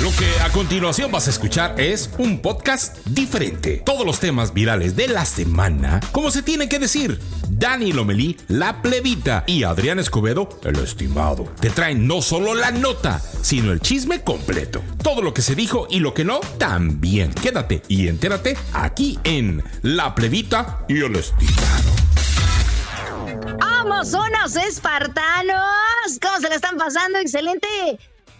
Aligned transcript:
Lo 0.00 0.10
que 0.16 0.40
a 0.40 0.48
continuación 0.50 1.12
vas 1.12 1.26
a 1.26 1.30
escuchar 1.30 1.80
es 1.80 2.10
un 2.18 2.40
podcast 2.40 2.98
diferente. 3.06 3.82
Todos 3.84 4.04
los 4.04 4.18
temas 4.18 4.52
virales 4.52 4.96
de 4.96 5.08
la 5.08 5.24
semana, 5.24 6.00
como 6.12 6.30
se 6.30 6.42
tiene 6.42 6.68
que 6.68 6.78
decir. 6.78 7.20
Dani 7.48 7.92
Lomelí, 7.92 8.36
la 8.48 8.82
plebita, 8.82 9.44
y 9.46 9.62
Adrián 9.62 9.98
Escobedo, 9.98 10.48
el 10.64 10.76
estimado, 10.78 11.44
te 11.60 11.70
traen 11.70 12.06
no 12.06 12.22
solo 12.22 12.54
la 12.54 12.70
nota, 12.70 13.20
sino 13.42 13.72
el 13.72 13.80
chisme 13.80 14.22
completo. 14.22 14.82
Todo 15.02 15.22
lo 15.22 15.34
que 15.34 15.42
se 15.42 15.54
dijo 15.54 15.86
y 15.90 16.00
lo 16.00 16.14
que 16.14 16.24
no, 16.24 16.40
también. 16.58 17.32
Quédate 17.34 17.82
y 17.88 18.08
entérate 18.08 18.56
aquí 18.72 19.18
en 19.24 19.62
La 19.82 20.14
plebita 20.14 20.84
y 20.88 21.02
el 21.02 21.14
estimado. 21.14 21.92
¡Vamos, 23.58 24.12
unos 24.14 24.56
espartanos! 24.56 26.18
¿Cómo 26.20 26.40
se 26.40 26.48
le 26.48 26.54
están 26.56 26.76
pasando? 26.76 27.18
Excelente 27.18 27.68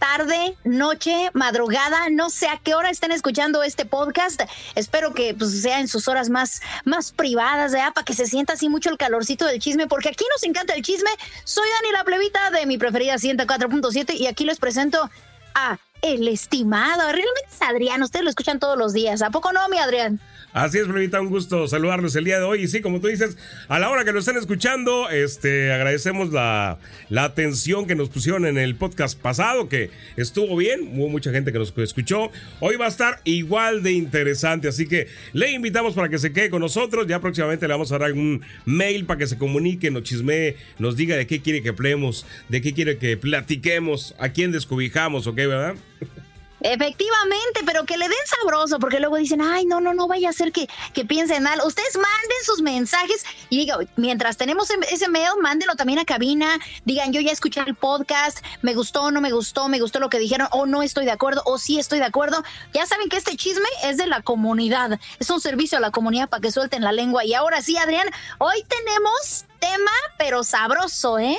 tarde, 0.02 0.56
noche, 0.64 1.30
madrugada, 1.32 2.10
no 2.10 2.28
sé 2.28 2.48
a 2.48 2.58
qué 2.58 2.74
hora 2.74 2.90
estén 2.90 3.12
escuchando 3.12 3.62
este 3.62 3.84
podcast. 3.84 4.42
Espero 4.74 5.14
que 5.14 5.32
pues, 5.32 5.62
sea 5.62 5.78
en 5.78 5.86
sus 5.86 6.08
horas 6.08 6.28
más, 6.28 6.60
más 6.84 7.12
privadas. 7.12 7.70
Para 7.70 8.04
que 8.04 8.12
se 8.12 8.26
sienta 8.26 8.54
así 8.54 8.68
mucho 8.68 8.90
el 8.90 8.98
calorcito 8.98 9.46
del 9.46 9.60
chisme, 9.60 9.86
porque 9.86 10.08
aquí 10.08 10.24
nos 10.34 10.42
encanta 10.42 10.74
el 10.74 10.82
chisme. 10.82 11.10
Soy 11.44 11.68
Dani 11.68 11.92
la 11.92 12.02
plebita 12.02 12.50
de 12.50 12.66
mi 12.66 12.78
preferida 12.78 13.14
104.7 13.14 14.14
y 14.18 14.26
aquí 14.26 14.44
les 14.44 14.58
presento 14.58 15.08
a 15.54 15.78
el 16.00 16.26
estimado. 16.26 17.02
Realmente 17.02 17.46
es 17.48 17.62
Adrián, 17.62 18.02
ustedes 18.02 18.24
lo 18.24 18.30
escuchan 18.30 18.58
todos 18.58 18.76
los 18.76 18.92
días. 18.92 19.22
¿A 19.22 19.30
poco 19.30 19.52
no, 19.52 19.68
mi 19.68 19.78
Adrián? 19.78 20.20
Así 20.52 20.76
es, 20.76 20.86
Plebita, 20.86 21.18
un 21.18 21.30
gusto 21.30 21.66
saludarlos 21.66 22.14
el 22.14 22.24
día 22.24 22.38
de 22.38 22.44
hoy. 22.44 22.64
Y 22.64 22.68
sí, 22.68 22.82
como 22.82 23.00
tú 23.00 23.06
dices, 23.06 23.38
a 23.68 23.78
la 23.78 23.88
hora 23.88 24.04
que 24.04 24.12
nos 24.12 24.26
estén 24.26 24.38
escuchando, 24.38 25.08
este, 25.08 25.72
agradecemos 25.72 26.30
la, 26.30 26.78
la 27.08 27.24
atención 27.24 27.86
que 27.86 27.94
nos 27.94 28.10
pusieron 28.10 28.44
en 28.44 28.58
el 28.58 28.74
podcast 28.74 29.18
pasado, 29.18 29.70
que 29.70 29.88
estuvo 30.18 30.54
bien, 30.56 30.90
hubo 30.94 31.08
mucha 31.08 31.32
gente 31.32 31.52
que 31.52 31.58
nos 31.58 31.72
escuchó. 31.78 32.30
Hoy 32.60 32.76
va 32.76 32.84
a 32.84 32.88
estar 32.88 33.22
igual 33.24 33.82
de 33.82 33.92
interesante, 33.92 34.68
así 34.68 34.86
que 34.86 35.06
le 35.32 35.52
invitamos 35.52 35.94
para 35.94 36.10
que 36.10 36.18
se 36.18 36.34
quede 36.34 36.50
con 36.50 36.60
nosotros. 36.60 37.06
Ya 37.06 37.18
próximamente 37.18 37.66
le 37.66 37.72
vamos 37.72 37.90
a 37.90 37.98
dar 37.98 38.08
algún 38.08 38.42
mail 38.66 39.06
para 39.06 39.18
que 39.18 39.26
se 39.26 39.38
comunique, 39.38 39.90
nos 39.90 40.02
chismee, 40.02 40.56
nos 40.78 40.96
diga 40.96 41.16
de 41.16 41.26
qué 41.26 41.40
quiere 41.40 41.62
que 41.62 41.70
hablemos, 41.70 42.26
de 42.50 42.60
qué 42.60 42.74
quiere 42.74 42.98
que 42.98 43.16
platiquemos, 43.16 44.14
a 44.18 44.28
quién 44.28 44.52
descubijamos, 44.52 45.26
¿ok, 45.26 45.36
verdad? 45.36 45.76
Efectivamente, 46.62 47.60
pero 47.66 47.84
que 47.84 47.96
le 47.96 48.08
den 48.08 48.18
sabroso, 48.26 48.78
porque 48.78 49.00
luego 49.00 49.16
dicen, 49.16 49.40
ay, 49.42 49.64
no, 49.64 49.80
no, 49.80 49.94
no 49.94 50.06
vaya 50.06 50.30
a 50.30 50.32
ser 50.32 50.52
que, 50.52 50.68
que 50.92 51.04
piensen 51.04 51.42
mal. 51.42 51.60
Ustedes 51.64 51.96
manden 51.96 52.44
sus 52.44 52.62
mensajes 52.62 53.24
y 53.48 53.58
diga, 53.58 53.78
mientras 53.96 54.36
tenemos 54.36 54.70
em, 54.70 54.80
ese 54.84 55.08
mail, 55.08 55.30
mándenlo 55.40 55.74
también 55.74 55.98
a 55.98 56.04
cabina. 56.04 56.58
Digan, 56.84 57.12
yo 57.12 57.20
ya 57.20 57.32
escuché 57.32 57.60
el 57.66 57.74
podcast, 57.74 58.38
me 58.62 58.74
gustó, 58.74 59.10
no 59.10 59.20
me 59.20 59.32
gustó, 59.32 59.68
me 59.68 59.80
gustó 59.80 59.98
lo 59.98 60.08
que 60.08 60.18
dijeron, 60.18 60.48
o 60.52 60.66
no 60.66 60.82
estoy 60.82 61.04
de 61.04 61.10
acuerdo, 61.10 61.42
o 61.46 61.58
sí 61.58 61.78
estoy 61.78 61.98
de 61.98 62.04
acuerdo. 62.04 62.42
Ya 62.72 62.86
saben 62.86 63.08
que 63.08 63.16
este 63.16 63.36
chisme 63.36 63.68
es 63.82 63.96
de 63.96 64.06
la 64.06 64.22
comunidad, 64.22 65.00
es 65.18 65.30
un 65.30 65.40
servicio 65.40 65.78
a 65.78 65.80
la 65.80 65.90
comunidad 65.90 66.28
para 66.28 66.40
que 66.40 66.52
suelten 66.52 66.82
la 66.82 66.92
lengua. 66.92 67.24
Y 67.24 67.34
ahora 67.34 67.60
sí, 67.60 67.76
Adrián, 67.76 68.08
hoy 68.38 68.64
tenemos 68.68 69.46
tema, 69.58 69.92
pero 70.16 70.44
sabroso, 70.44 71.18
¿eh? 71.18 71.38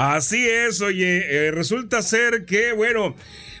Así 0.00 0.48
es, 0.48 0.80
oye, 0.80 1.46
eh, 1.48 1.50
resulta 1.50 2.00
ser 2.02 2.44
que, 2.46 2.72
bueno, 2.72 3.14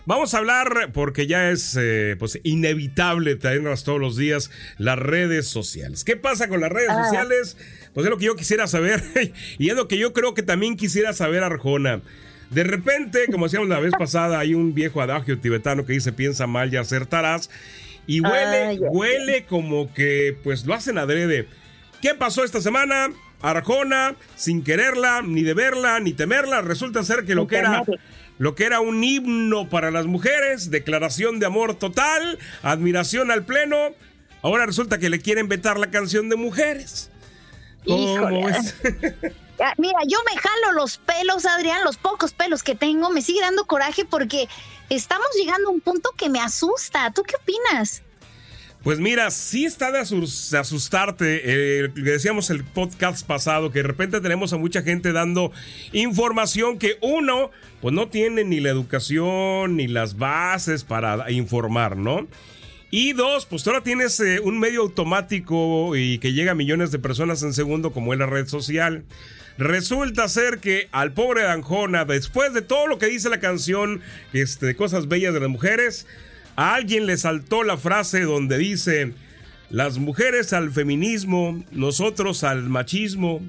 Vamos 0.06 0.32
a 0.32 0.38
hablar, 0.38 0.90
porque 0.92 1.26
ya 1.26 1.50
es 1.50 1.76
eh, 1.78 2.16
pues 2.18 2.40
inevitable 2.42 3.36
traernos 3.36 3.84
todos 3.84 4.00
los 4.00 4.16
días 4.16 4.50
las 4.78 4.98
redes 4.98 5.46
sociales. 5.46 6.04
¿Qué 6.04 6.16
pasa 6.16 6.48
con 6.48 6.60
las 6.62 6.72
redes 6.72 6.88
Ah. 6.90 7.04
sociales? 7.04 7.56
Pues 7.92 8.06
es 8.06 8.10
lo 8.10 8.16
que 8.16 8.24
yo 8.24 8.34
quisiera 8.34 8.66
saber 8.66 9.02
y 9.58 9.68
es 9.68 9.76
lo 9.76 9.88
que 9.88 9.98
yo 9.98 10.12
creo 10.14 10.32
que 10.32 10.42
también 10.42 10.76
quisiera 10.76 11.12
saber 11.12 11.44
Arjona. 11.44 12.00
De 12.48 12.64
repente, 12.64 13.26
como 13.30 13.44
decíamos 13.46 13.68
la 13.68 13.78
vez 13.78 13.92
pasada, 13.96 14.38
hay 14.38 14.54
un 14.54 14.74
viejo 14.74 15.02
adagio 15.02 15.38
tibetano 15.38 15.84
que 15.84 15.92
dice 15.92 16.12
piensa 16.12 16.46
mal 16.46 16.72
y 16.72 16.78
acertarás. 16.78 17.50
Y 18.06 18.20
huele, 18.22 18.56
ay, 18.68 18.78
huele 18.80 19.44
como 19.44 19.92
que 19.92 20.34
pues 20.42 20.64
lo 20.64 20.74
hacen 20.74 20.96
adrede. 20.98 21.46
¿Qué 22.00 22.14
pasó 22.14 22.42
esta 22.42 22.60
semana? 22.62 23.10
Arjona, 23.42 24.14
sin 24.36 24.62
quererla, 24.62 25.22
ni 25.22 25.42
deberla, 25.42 26.00
ni 26.00 26.12
temerla, 26.12 26.62
resulta 26.62 27.02
ser 27.02 27.24
que 27.24 27.34
lo 27.34 27.46
que 27.46 27.58
era 27.58 27.84
lo 28.38 28.54
que 28.54 28.64
era 28.64 28.80
un 28.80 29.04
himno 29.04 29.68
para 29.68 29.90
las 29.90 30.06
mujeres, 30.06 30.70
declaración 30.70 31.40
de 31.40 31.46
amor 31.46 31.74
total, 31.74 32.38
admiración 32.62 33.30
al 33.30 33.44
pleno, 33.44 33.76
ahora 34.40 34.64
resulta 34.64 34.96
que 34.96 35.10
le 35.10 35.20
quieren 35.20 35.46
vetar 35.46 35.78
la 35.78 35.90
canción 35.90 36.30
de 36.30 36.36
mujeres. 36.36 37.10
¿Cómo 37.84 38.16
Mira, 39.76 39.98
yo 40.06 40.18
me 40.24 40.40
jalo 40.40 40.72
los 40.72 40.96
pelos, 40.96 41.44
Adrián, 41.44 41.84
los 41.84 41.98
pocos 41.98 42.32
pelos 42.32 42.62
que 42.62 42.74
tengo, 42.74 43.10
me 43.10 43.20
sigue 43.20 43.42
dando 43.42 43.66
coraje 43.66 44.06
porque 44.06 44.48
estamos 44.88 45.26
llegando 45.36 45.68
a 45.68 45.72
un 45.72 45.82
punto 45.82 46.10
que 46.16 46.30
me 46.30 46.40
asusta. 46.40 47.12
¿Tú 47.12 47.22
qué 47.24 47.36
opinas? 47.36 48.02
Pues 48.82 48.98
mira, 48.98 49.30
sí 49.30 49.66
está 49.66 49.92
de, 49.92 49.98
asus- 49.98 50.50
de 50.50 50.58
asustarte. 50.58 51.42
eh, 51.44 51.88
decíamos 51.94 52.48
el 52.48 52.64
podcast 52.64 53.26
pasado 53.26 53.70
que 53.70 53.80
de 53.80 53.88
repente 53.88 54.20
tenemos 54.22 54.54
a 54.54 54.56
mucha 54.56 54.82
gente 54.82 55.12
dando 55.12 55.52
información 55.92 56.78
que 56.78 56.96
uno, 57.02 57.50
pues 57.82 57.94
no 57.94 58.08
tiene 58.08 58.42
ni 58.44 58.58
la 58.60 58.70
educación 58.70 59.76
ni 59.76 59.86
las 59.86 60.16
bases 60.16 60.84
para 60.84 61.30
informar, 61.30 61.98
¿no? 61.98 62.26
Y 62.90 63.12
dos, 63.12 63.44
pues 63.46 63.66
ahora 63.66 63.82
tienes 63.82 64.18
eh, 64.18 64.40
un 64.40 64.58
medio 64.58 64.80
automático 64.80 65.94
y 65.94 66.18
que 66.18 66.32
llega 66.32 66.52
a 66.52 66.56
millones 66.56 66.90
de 66.90 66.98
personas 66.98 67.42
en 67.42 67.52
segundo 67.52 67.92
como 67.92 68.14
es 68.14 68.18
la 68.18 68.26
red 68.26 68.46
social. 68.48 69.04
Resulta 69.58 70.26
ser 70.28 70.58
que 70.58 70.88
al 70.90 71.12
pobre 71.12 71.42
Danjona, 71.42 72.06
después 72.06 72.54
de 72.54 72.62
todo 72.62 72.86
lo 72.86 72.98
que 72.98 73.06
dice 73.06 73.28
la 73.28 73.40
canción, 73.40 74.00
este, 74.32 74.74
cosas 74.74 75.06
bellas 75.06 75.34
de 75.34 75.40
las 75.40 75.50
mujeres, 75.50 76.06
a 76.60 76.74
alguien 76.74 77.06
le 77.06 77.16
saltó 77.16 77.62
la 77.62 77.78
frase 77.78 78.20
donde 78.20 78.58
dice, 78.58 79.14
las 79.70 79.96
mujeres 79.96 80.52
al 80.52 80.70
feminismo, 80.70 81.64
nosotros 81.72 82.44
al 82.44 82.68
machismo, 82.68 83.40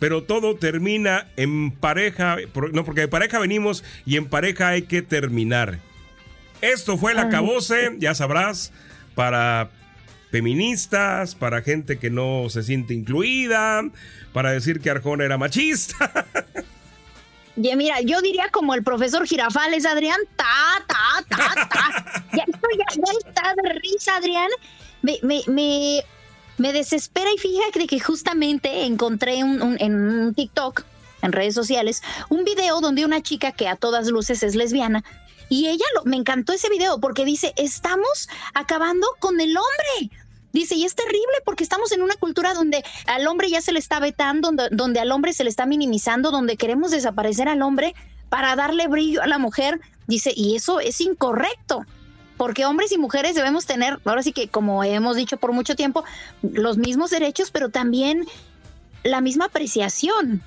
pero 0.00 0.24
todo 0.24 0.56
termina 0.56 1.28
en 1.36 1.70
pareja, 1.70 2.36
no, 2.72 2.84
porque 2.84 3.02
de 3.02 3.08
pareja 3.08 3.38
venimos 3.38 3.84
y 4.04 4.16
en 4.16 4.26
pareja 4.26 4.70
hay 4.70 4.82
que 4.82 5.02
terminar. 5.02 5.78
Esto 6.60 6.98
fue 6.98 7.12
el 7.12 7.20
acabose, 7.20 7.94
ya 7.98 8.12
sabrás, 8.16 8.72
para 9.14 9.70
feministas, 10.32 11.36
para 11.36 11.62
gente 11.62 12.00
que 12.00 12.10
no 12.10 12.46
se 12.48 12.64
siente 12.64 12.92
incluida, 12.92 13.88
para 14.32 14.50
decir 14.50 14.80
que 14.80 14.90
Arjona 14.90 15.24
era 15.24 15.38
machista. 15.38 16.26
Ya, 17.60 17.74
mira, 17.76 18.00
yo 18.00 18.20
diría 18.20 18.48
como 18.50 18.74
el 18.74 18.82
profesor 18.84 19.26
Girafales, 19.26 19.84
Adrián, 19.84 20.18
ta, 20.36 20.84
ta, 20.86 21.24
ta, 21.28 21.68
ta. 21.68 22.22
Ya 22.32 22.44
esto 22.46 22.68
ya, 22.78 22.84
ya 22.94 23.12
está 23.28 23.54
de 23.62 23.72
risa, 23.80 24.16
Adrián. 24.16 24.48
Me, 25.02 25.18
me, 25.22 25.42
me, 25.46 26.04
me 26.58 26.72
desespera 26.72 27.28
y 27.34 27.38
fíjate 27.38 27.86
que 27.86 27.98
justamente 28.00 28.84
encontré 28.84 29.42
un, 29.44 29.60
un- 29.62 29.76
en 29.80 29.94
un 29.94 30.34
TikTok, 30.34 30.82
en 31.22 31.32
redes 31.32 31.54
sociales, 31.54 32.02
un 32.28 32.44
video 32.44 32.80
donde 32.80 33.04
una 33.04 33.22
chica 33.22 33.52
que 33.52 33.66
a 33.68 33.76
todas 33.76 34.08
luces 34.08 34.42
es 34.42 34.54
lesbiana, 34.54 35.02
y 35.48 35.66
ella 35.68 35.84
lo, 35.94 36.04
me 36.04 36.16
encantó 36.16 36.52
ese 36.52 36.68
video 36.68 37.00
porque 37.00 37.24
dice, 37.24 37.54
estamos 37.56 38.28
acabando 38.54 39.06
con 39.18 39.40
el 39.40 39.56
hombre. 39.56 40.16
Dice, 40.52 40.74
y 40.74 40.84
es 40.84 40.94
terrible 40.94 41.34
porque 41.44 41.62
estamos 41.62 41.92
en 41.92 42.02
una 42.02 42.14
cultura 42.14 42.54
donde 42.54 42.82
al 43.06 43.26
hombre 43.26 43.50
ya 43.50 43.60
se 43.60 43.72
le 43.72 43.78
está 43.78 44.00
vetando, 44.00 44.50
donde, 44.70 45.00
al 45.00 45.12
hombre 45.12 45.32
se 45.32 45.44
le 45.44 45.50
está 45.50 45.66
minimizando, 45.66 46.30
donde 46.30 46.56
queremos 46.56 46.90
desaparecer 46.90 47.48
al 47.48 47.62
hombre 47.62 47.94
para 48.28 48.56
darle 48.56 48.88
brillo 48.88 49.22
a 49.22 49.26
la 49.26 49.38
mujer. 49.38 49.80
Dice, 50.06 50.32
y 50.34 50.56
eso 50.56 50.80
es 50.80 51.00
incorrecto, 51.00 51.84
porque 52.38 52.64
hombres 52.64 52.92
y 52.92 52.98
mujeres 52.98 53.34
debemos 53.34 53.66
tener, 53.66 53.98
ahora 54.04 54.22
sí 54.22 54.32
que 54.32 54.48
como 54.48 54.82
hemos 54.84 55.16
dicho 55.16 55.36
por 55.36 55.52
mucho 55.52 55.76
tiempo, 55.76 56.04
los 56.42 56.78
mismos 56.78 57.10
derechos, 57.10 57.50
pero 57.50 57.68
también 57.68 58.26
la 59.04 59.20
misma 59.20 59.46
apreciación. 59.46 60.42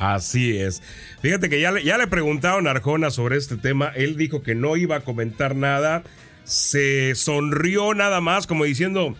Así 0.00 0.56
es. 0.56 0.82
Fíjate 1.20 1.48
que 1.48 1.60
ya 1.60 1.70
le, 1.72 1.84
ya 1.84 1.98
le 1.98 2.06
preguntaron 2.06 2.66
a 2.66 2.70
Arjona 2.70 3.10
sobre 3.10 3.36
este 3.36 3.56
tema. 3.56 3.92
Él 3.94 4.16
dijo 4.16 4.42
que 4.42 4.54
no 4.54 4.76
iba 4.76 4.96
a 4.96 5.00
comentar 5.00 5.54
nada. 5.54 6.02
Se 6.44 7.14
sonrió 7.14 7.94
nada 7.94 8.20
más, 8.20 8.46
como 8.46 8.64
diciendo: 8.64 9.16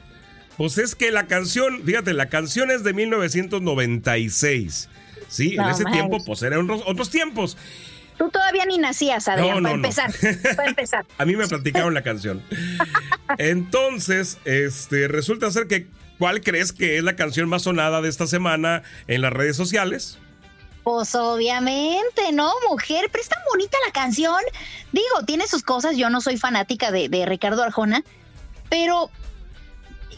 Pues 0.57 0.79
es 0.79 0.95
que 0.95 1.11
la 1.11 1.27
canción, 1.27 1.83
fíjate, 1.85 2.13
la 2.13 2.29
canción 2.29 2.71
es 2.71 2.83
de 2.85 2.93
1996. 2.95 4.89
Sí, 5.29 5.55
en 5.55 5.69
ese 5.69 5.85
tiempo, 5.85 6.19
pues 6.25 6.43
eran 6.43 6.69
otros, 6.71 7.11
tiempos. 7.11 7.57
Tú 8.19 8.29
todavía 8.31 8.67
ni 8.67 8.79
nacías, 8.79 9.29
Adrián, 9.29 9.49
No, 9.49 9.61
no, 9.61 9.63
para 9.63 9.77
no. 9.77 9.85
empezar. 9.89 10.57
Para 10.57 10.69
empezar. 10.69 11.07
A 11.19 11.25
mí 11.25 11.37
me 11.37 11.47
platicaron 11.47 11.95
la 11.95 12.03
canción. 12.03 12.43
Entonces, 13.39 14.39
este, 14.45 15.09
resulta 15.09 15.51
ser 15.51 15.67
que, 15.69 15.87
¿cuál 16.19 16.41
crees 16.43 16.73
que 16.73 16.99
es 16.99 17.05
la 17.05 17.17
canción 17.17 17.49
más 17.49 17.63
sonada 17.63 18.03
de 18.03 18.09
esta 18.09 18.27
semana 18.27 18.83
en 19.07 19.23
las 19.23 19.33
redes 19.33 19.57
sociales? 19.57 20.19
Pues 20.83 21.15
obviamente, 21.15 22.33
¿no, 22.33 22.53
mujer? 22.69 23.09
Pero 23.11 23.23
es 23.23 23.29
tan 23.29 23.43
bonita 23.51 23.77
la 23.87 23.93
canción. 23.93 24.41
Digo, 24.93 25.25
tiene 25.27 25.47
sus 25.47 25.63
cosas. 25.63 25.97
Yo 25.97 26.09
no 26.11 26.21
soy 26.21 26.39
fanática 26.39 26.91
de, 26.91 27.25
Ricardo 27.27 27.63
Arjona, 27.63 28.03
pero 28.69 29.11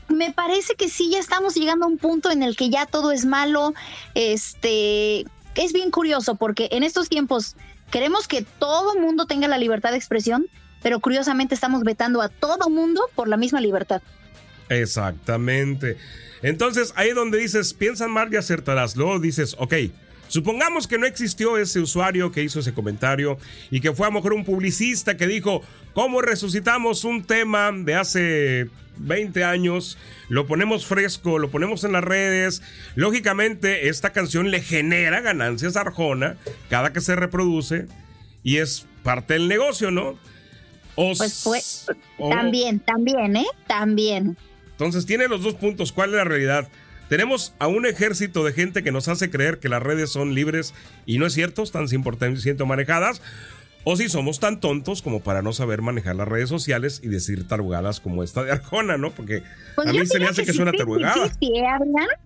me 0.09 0.32
parece 0.32 0.75
que 0.75 0.88
sí 0.88 1.11
ya 1.11 1.19
estamos 1.19 1.55
llegando 1.55 1.87
a 1.87 1.88
un 1.88 1.99
punto 1.99 2.31
en 2.31 2.43
el 2.43 2.56
que 2.56 2.70
ya 2.70 2.87
todo 2.87 3.11
es 3.11 3.25
malo. 3.25 3.75
Este 4.14 5.25
es 5.55 5.73
bien 5.73 5.91
curioso 5.91 6.37
porque 6.37 6.69
en 6.70 6.82
estos 6.82 7.08
tiempos 7.08 7.56
queremos 7.91 8.29
que 8.29 8.43
todo 8.43 8.99
mundo 8.99 9.26
tenga 9.26 9.49
la 9.49 9.58
libertad 9.58 9.91
de 9.91 9.99
expresión, 9.99 10.47
pero 10.82 11.00
curiosamente 11.00 11.55
estamos 11.55 11.82
vetando 11.82 12.23
a 12.23 12.29
todo 12.29 12.70
mundo 12.70 13.03
por 13.15 13.29
la 13.29 13.37
misma 13.37 13.61
libertad. 13.61 14.00
Exactamente. 14.69 15.97
Entonces, 16.43 16.93
ahí 16.97 17.12
donde 17.12 17.38
dices, 17.38 17.75
piensan 17.75 18.11
mal 18.11 18.32
y 18.32 18.37
acertarás. 18.37 18.97
Luego 18.97 19.19
dices, 19.20 19.55
ok, 19.58 19.75
supongamos 20.32 20.87
que 20.87 20.96
no 20.96 21.05
existió 21.06 21.58
ese 21.58 21.79
usuario 21.81 22.32
que 22.32 22.43
hizo 22.43 22.61
ese 22.61 22.73
comentario 22.73 23.37
y 23.70 23.81
que 23.81 23.93
fue 23.93 24.06
a 24.06 24.08
lo 24.11 24.14
mejor 24.14 24.32
un 24.32 24.44
publicista 24.46 25.17
que 25.19 25.26
dijo, 25.26 25.61
¿cómo 25.93 26.23
resucitamos 26.23 27.05
un 27.05 27.23
tema 27.25 27.70
de 27.70 27.94
hace 27.94 28.70
20 28.96 29.44
años? 29.44 29.99
Lo 30.31 30.46
ponemos 30.46 30.87
fresco, 30.87 31.38
lo 31.38 31.50
ponemos 31.50 31.84
en 31.84 31.93
las 31.93 32.02
redes. 32.02 32.62
Lógicamente, 32.94 33.88
esta 33.90 34.11
canción 34.12 34.50
le 34.50 34.62
genera 34.62 35.20
ganancias 35.20 35.76
a 35.76 35.82
Arjona 35.82 36.37
cada 36.70 36.94
que 36.94 37.02
se 37.02 37.14
reproduce 37.14 37.87
y 38.43 38.56
es 38.56 38.87
parte 39.02 39.34
del 39.34 39.49
negocio, 39.49 39.90
¿no? 39.90 40.19
O 40.94 41.12
Pues 41.17 41.43
fue 41.43 41.61
o- 42.19 42.31
también, 42.31 42.81
también, 42.81 43.37
¿eh? 43.37 43.46
También. 43.67 44.37
entonces 44.70 45.05
tiene 45.05 45.29
los 45.29 45.43
dos 45.43 45.55
puntos. 45.55 45.93
¿Cuál 45.93 46.11
es 46.11 46.17
la 46.17 46.25
realidad? 46.25 46.69
Tenemos 47.12 47.53
a 47.59 47.67
un 47.67 47.85
ejército 47.85 48.43
de 48.43 48.55
gente 48.55 48.82
que 48.82 48.91
nos 48.91 49.06
hace 49.06 49.29
creer 49.29 49.59
que 49.59 49.69
las 49.69 49.82
redes 49.82 50.11
son 50.11 50.35
libres 50.35 50.73
y 51.05 51.19
no 51.19 51.26
es 51.26 51.35
cierto, 51.35 51.62
están 51.62 51.87
100% 51.87 52.64
manejadas. 52.64 53.20
O 53.85 53.97
si 53.97 54.09
somos 54.09 54.41
tan 54.41 54.61
tontos 54.61 55.03
como 55.03 55.20
para 55.20 55.43
no 55.43 55.53
saber 55.53 55.82
manejar 55.82 56.17
las 56.17 56.26
redes 56.26 56.49
sociales 56.49 57.03
y 57.05 57.09
decir 57.09 57.47
tarugadas 57.47 58.00
como 58.00 58.23
esta 58.23 58.43
de 58.44 58.53
Arjona, 58.53 58.97
¿no? 58.97 59.11
Porque 59.11 59.43
Pues 59.75 59.88
a 59.88 59.93
mí 59.93 60.06
se 60.06 60.14
diría 60.14 60.31
hace 60.31 60.47
que 60.47 60.53
50-50, 60.53 60.79
tarugada. 60.79 61.31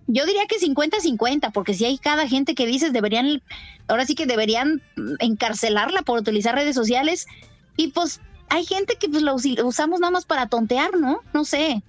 Yo 0.07 0.25
diría 0.25 0.45
que 0.47 0.55
50-50, 0.55 1.51
porque 1.51 1.73
si 1.73 1.83
hay 1.83 1.97
cada 1.97 2.25
gente 2.29 2.55
que 2.55 2.65
dices 2.65 2.93
deberían, 2.93 3.41
ahora 3.89 4.05
sí 4.05 4.15
que 4.15 4.25
deberían 4.25 4.81
encarcelarla 5.19 6.03
por 6.03 6.19
utilizar 6.19 6.55
redes 6.55 6.75
sociales. 6.75 7.27
Y 7.75 7.89
pues 7.89 8.21
hay 8.47 8.63
gente 8.63 8.95
que 8.97 9.09
pues 9.09 9.21
la 9.21 9.33
usamos 9.33 9.99
nada 9.99 10.11
más 10.11 10.23
para 10.23 10.47
tontear, 10.47 10.95
¿no? 10.97 11.19
No 11.33 11.43
sé. 11.43 11.83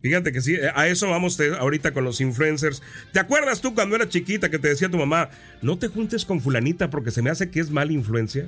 Fíjate 0.00 0.30
que 0.32 0.40
sí, 0.40 0.56
a 0.74 0.86
eso 0.86 1.08
vamos 1.10 1.36
te- 1.36 1.54
ahorita 1.56 1.92
con 1.92 2.04
los 2.04 2.20
influencers. 2.20 2.82
¿Te 3.12 3.18
acuerdas 3.18 3.60
tú 3.60 3.74
cuando 3.74 3.96
era 3.96 4.08
chiquita 4.08 4.48
que 4.48 4.58
te 4.58 4.68
decía 4.68 4.88
tu 4.88 4.96
mamá, 4.96 5.28
no 5.60 5.76
te 5.78 5.88
juntes 5.88 6.24
con 6.24 6.40
fulanita 6.40 6.88
porque 6.90 7.10
se 7.10 7.20
me 7.22 7.30
hace 7.30 7.50
que 7.50 7.58
es 7.60 7.70
mala 7.70 7.92
influencia? 7.92 8.46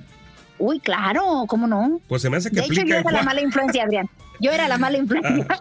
Uy, 0.59 0.79
claro, 0.79 1.45
¿cómo 1.49 1.67
no? 1.67 2.01
Pues 2.07 2.23
se 2.23 2.31
me 2.31 2.37
hace 2.37 2.51
que 2.51 2.57
De 2.61 2.67
hecho, 2.67 2.83
yo 2.85 2.95
era 2.97 3.11
la 3.11 3.23
mala 3.23 3.41
influencia, 3.41 3.83
Adrián. 3.83 4.09
Yo 4.41 4.53
era 4.53 4.69
la 4.69 4.79
mala 4.79 4.99
influencia. 4.99 5.47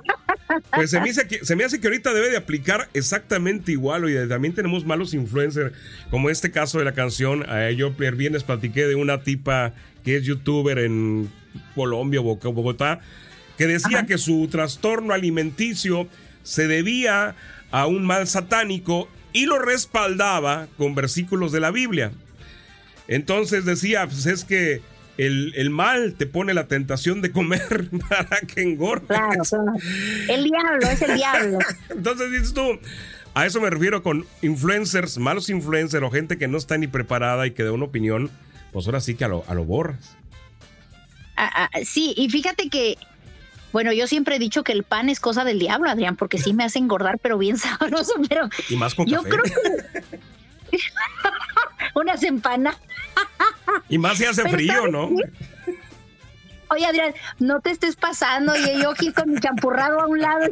Pues 0.74 0.90
se 0.90 1.00
me, 1.00 1.12
hace 1.12 1.28
que, 1.28 1.46
se 1.46 1.56
me 1.56 1.64
hace 1.64 1.80
que 1.80 1.86
ahorita 1.88 2.12
debe 2.12 2.30
de 2.32 2.38
aplicar 2.38 2.90
exactamente 2.96 3.72
igual. 3.72 4.06
Oye, 4.06 4.26
también 4.26 4.56
tenemos 4.56 4.84
malos 4.84 5.14
influencers, 5.14 5.74
como 6.10 6.32
este 6.32 6.50
caso 6.50 6.80
de 6.80 6.86
la 6.86 6.94
canción. 6.94 7.46
eh, 7.48 7.76
yo 7.78 7.94
el 8.00 8.16
viernes 8.16 8.44
platiqué 8.44 8.88
de 8.88 8.96
una 8.96 9.22
tipa 9.22 9.74
que 10.04 10.16
es 10.18 10.24
youtuber 10.24 10.80
en 10.80 11.30
Colombia, 11.76 12.20
Bo- 12.22 12.38
Bogotá, 12.38 13.00
que 13.60 13.68
decía 13.68 14.06
que 14.06 14.18
su 14.18 14.48
trastorno 14.48 15.14
alimenticio 15.14 16.08
se 16.44 16.66
debía 16.70 17.36
a 17.72 17.88
un 17.88 18.06
mal 18.06 18.26
satánico 18.26 19.10
y 19.34 19.48
lo 19.48 19.60
respaldaba 19.60 20.70
con 20.78 20.96
versículos 20.96 21.52
de 21.52 21.60
la 21.60 21.70
Biblia. 21.70 22.14
Entonces 23.10 23.66
decía, 23.66 24.08
pues 24.08 24.28
es 24.28 24.46
que 24.46 24.82
el, 25.18 25.52
el 25.58 25.72
mal 25.72 26.14
te 26.18 26.26
pone 26.26 26.54
la 26.54 26.68
tentación 26.68 27.22
de 27.22 27.34
comer 27.34 27.90
para 28.10 28.40
que 28.48 28.62
engordes. 28.62 29.08
Claro, 29.08 29.44
claro. 29.44 29.74
El 30.30 30.46
diablo, 30.46 30.88
es 30.88 31.02
el 31.02 31.16
diablo. 31.18 31.60
Entonces 31.90 32.32
dices 32.32 32.54
tú, 32.54 32.80
a 33.34 33.46
eso 33.46 33.60
me 33.60 33.70
refiero 33.70 34.02
con 34.02 34.26
influencers, 34.42 35.18
malos 35.18 35.50
influencers 35.50 36.06
o 36.06 36.10
gente 36.10 36.38
que 36.38 36.48
no 36.48 36.58
está 36.58 36.78
ni 36.78 36.88
preparada 36.88 37.46
y 37.46 37.52
que 37.52 37.64
da 37.64 37.74
una 37.74 37.84
opinión, 37.84 38.32
pues 38.72 38.86
ahora 38.86 39.02
sí 39.02 39.16
que 39.16 39.26
a 39.26 39.28
lo, 39.28 39.44
a 39.50 39.54
lo 39.54 39.66
borras. 39.66 40.16
Ah, 41.36 41.70
ah, 41.74 41.80
sí, 41.84 42.14
y 42.16 42.30
fíjate 42.30 42.70
que, 42.70 42.98
bueno, 43.72 43.92
yo 43.94 44.08
siempre 44.08 44.36
he 44.36 44.40
dicho 44.40 44.64
que 44.64 44.72
el 44.72 44.84
pan 44.84 45.10
es 45.10 45.20
cosa 45.20 45.44
del 45.44 45.60
diablo, 45.60 45.90
Adrián, 45.90 46.16
porque 46.16 46.38
sí 46.38 46.54
me 46.54 46.64
hace 46.64 46.80
engordar, 46.80 47.20
pero 47.20 47.38
bien 47.38 47.58
sabroso, 47.58 48.14
pero 48.28 48.50
Y 48.70 48.76
más 48.76 48.96
con 48.96 49.06
yo 49.06 49.24
café. 49.24 49.30
creo 49.30 49.44
que 49.44 50.20
unas 51.96 52.24
empanadas. 52.24 52.80
Y 53.90 53.98
más 53.98 54.18
si 54.18 54.26
hace 54.26 54.44
Pero 54.44 54.56
frío, 54.56 54.74
¿sabes 54.74 54.92
¿no? 54.92 55.10
qué? 55.10 55.78
Oye, 56.72 56.86
Adrián, 56.86 57.14
no 57.40 57.62
te 57.62 57.72
estés 57.72 57.96
pasando, 57.96 58.54
y 58.56 58.82
yo 58.82 58.92
aquí 58.92 59.12
con 59.12 59.32
mi 59.32 59.40
champurrado 59.40 60.02
a 60.02 60.08
un 60.08 60.22
lado. 60.22 60.46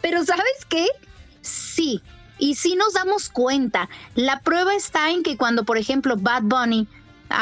Pero 0.00 0.24
¿sabes 0.24 0.64
qué? 0.68 0.86
Sí, 1.42 2.02
y 2.38 2.54
sí 2.54 2.74
nos 2.76 2.94
damos 2.94 3.28
cuenta. 3.28 3.90
La 4.14 4.40
prueba 4.40 4.74
está 4.74 5.10
en 5.10 5.22
que 5.22 5.36
cuando, 5.36 5.64
por 5.64 5.76
ejemplo, 5.76 6.16
Bad 6.16 6.42
Bunny 6.44 6.88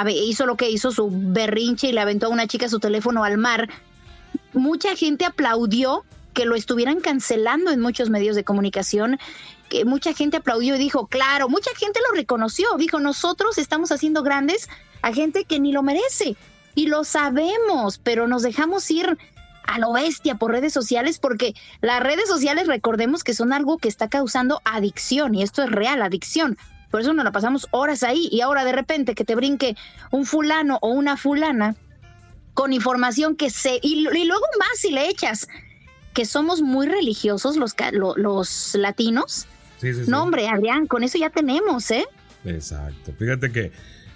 hizo 0.09 0.47
lo 0.47 0.57
que 0.57 0.71
hizo, 0.71 0.91
su 0.91 1.09
berrinche 1.11 1.89
y 1.89 1.93
le 1.93 2.01
aventó 2.01 2.27
a 2.27 2.31
una 2.31 2.47
chica 2.47 2.69
su 2.69 2.81
teléfono 2.81 3.25
al 3.25 3.39
mar, 3.39 3.69
mucha 4.53 4.95
gente 4.97 5.25
aplaudió 5.25 6.05
que 6.35 6.45
lo 6.45 6.55
estuvieran 6.55 7.01
cancelando 7.01 7.71
en 7.71 7.81
muchos 7.81 8.11
medios 8.11 8.37
de 8.37 8.45
comunicación, 8.45 9.19
que 9.69 9.85
mucha 9.85 10.13
gente 10.13 10.37
aplaudió 10.37 10.77
y 10.77 10.79
dijo, 10.79 11.07
claro, 11.07 11.49
mucha 11.49 11.71
gente 11.77 12.01
lo 12.09 12.17
reconoció, 12.17 12.69
dijo, 12.79 13.01
nosotros 13.01 13.59
estamos 13.59 13.91
haciendo 13.93 14.23
grandes 14.23 14.69
a 15.03 15.13
gente 15.13 15.45
que 15.45 15.61
ni 15.61 15.73
lo 15.73 15.83
merece 15.83 16.37
y 16.75 16.87
lo 16.87 17.05
sabemos, 17.05 17.99
pero 17.99 18.29
nos 18.29 18.43
dejamos 18.43 18.89
ir 18.91 19.19
a 19.65 19.79
lo 19.79 19.93
bestia 19.93 20.37
por 20.37 20.53
redes 20.53 20.73
sociales 20.73 21.19
porque 21.19 21.55
las 21.81 22.01
redes 22.01 22.29
sociales 22.29 22.67
recordemos 22.67 23.25
que 23.25 23.35
son 23.35 23.53
algo 23.53 23.79
que 23.79 23.89
está 23.89 24.09
causando 24.09 24.61
adicción 24.65 25.35
y 25.35 25.43
esto 25.43 25.63
es 25.63 25.71
real, 25.71 26.03
adicción. 26.03 26.57
Por 26.91 27.01
eso 27.01 27.13
nos 27.13 27.25
la 27.25 27.33
pasamos 27.33 27.67
horas 27.71 28.03
ahí 28.03 28.29
y 28.31 28.41
ahora 28.41 28.65
de 28.65 28.73
repente 28.73 29.15
que 29.15 29.25
te 29.25 29.35
brinque 29.35 29.77
un 30.11 30.25
fulano 30.25 30.79
o 30.81 30.89
una 30.89 31.17
fulana 31.17 31.77
con 32.55 32.73
información 32.73 33.37
que 33.37 33.51
se... 33.51 33.79
Y, 33.83 34.09
y 34.09 34.25
luego 34.25 34.45
más 34.59 34.79
si 34.79 34.91
le 34.91 35.09
echas 35.09 35.47
que 36.15 36.25
somos 36.25 36.63
muy 36.63 36.87
religiosos 36.87 37.57
los, 37.57 37.75
los 38.17 38.75
latinos. 38.75 39.47
Sí, 39.81 39.95
sí, 39.95 40.05
sí. 40.05 40.11
No, 40.11 40.25
hombre, 40.25 40.49
Adrián, 40.49 40.87
con 40.87 41.05
eso 41.05 41.19
ya 41.19 41.31
tenemos, 41.31 41.91
¿eh? 41.91 42.07
Exacto. 42.45 43.13
Fíjate 43.17 43.53
que 43.53 43.71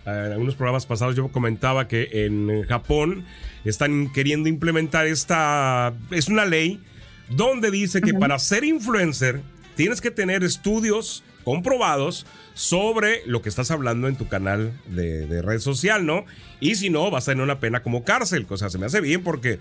en 0.05 0.33
algunos 0.33 0.57
programas 0.57 0.87
pasados 0.87 1.15
yo 1.15 1.29
comentaba 1.29 1.87
que 1.87 2.09
en 2.13 2.65
Japón 2.65 3.25
están 3.65 4.13
queriendo 4.13 4.49
implementar 4.49 5.07
esta. 5.07 5.95
Es 6.11 6.29
una 6.29 6.45
ley 6.45 6.83
donde 7.29 7.71
dice 7.71 8.01
que 8.01 8.13
para 8.15 8.39
ser 8.39 8.65
influencer 8.65 9.41
tienes 9.77 10.01
que 10.01 10.11
tener 10.11 10.43
estudios 10.43 11.23
comprobados 11.45 12.27
sobre 12.55 13.23
lo 13.27 13.43
que 13.43 13.49
estás 13.49 13.71
hablando 13.71 14.09
en 14.09 14.17
tu 14.17 14.29
canal 14.29 14.73
de, 14.87 15.43
red 15.43 15.59
social, 15.59 16.07
¿no? 16.07 16.25
Y 16.61 16.75
si 16.77 16.91
no, 16.91 17.11
vas 17.11 17.29
a 17.29 17.33
tener 17.33 17.45
una 17.45 17.61
pena 17.61 17.83
como 17.83 18.05
cárcel. 18.05 18.47
O 18.49 18.57
sea, 18.57 18.71
se 18.71 18.79
me 18.79 18.87
hace 18.87 19.01
bien 19.01 19.23
porque 19.23 19.59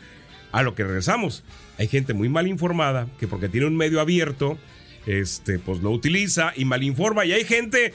a 0.52 0.64
lo 0.64 0.76
que 0.76 0.84
regresamos, 0.84 1.44
hay 1.78 1.88
gente 1.88 2.14
muy 2.14 2.30
mal 2.30 2.48
informada 2.48 3.08
que 3.20 3.28
porque 3.28 3.50
tiene 3.50 3.68
un 3.68 3.78
medio 3.78 4.02
abierto, 4.02 4.58
este, 5.06 5.60
pues 5.60 5.82
lo 5.82 5.92
utiliza 5.92 6.54
y 6.56 6.66
mal 6.66 6.84
informa. 6.84 7.26
Y 7.26 7.34
hay 7.34 7.46
gente 7.46 7.94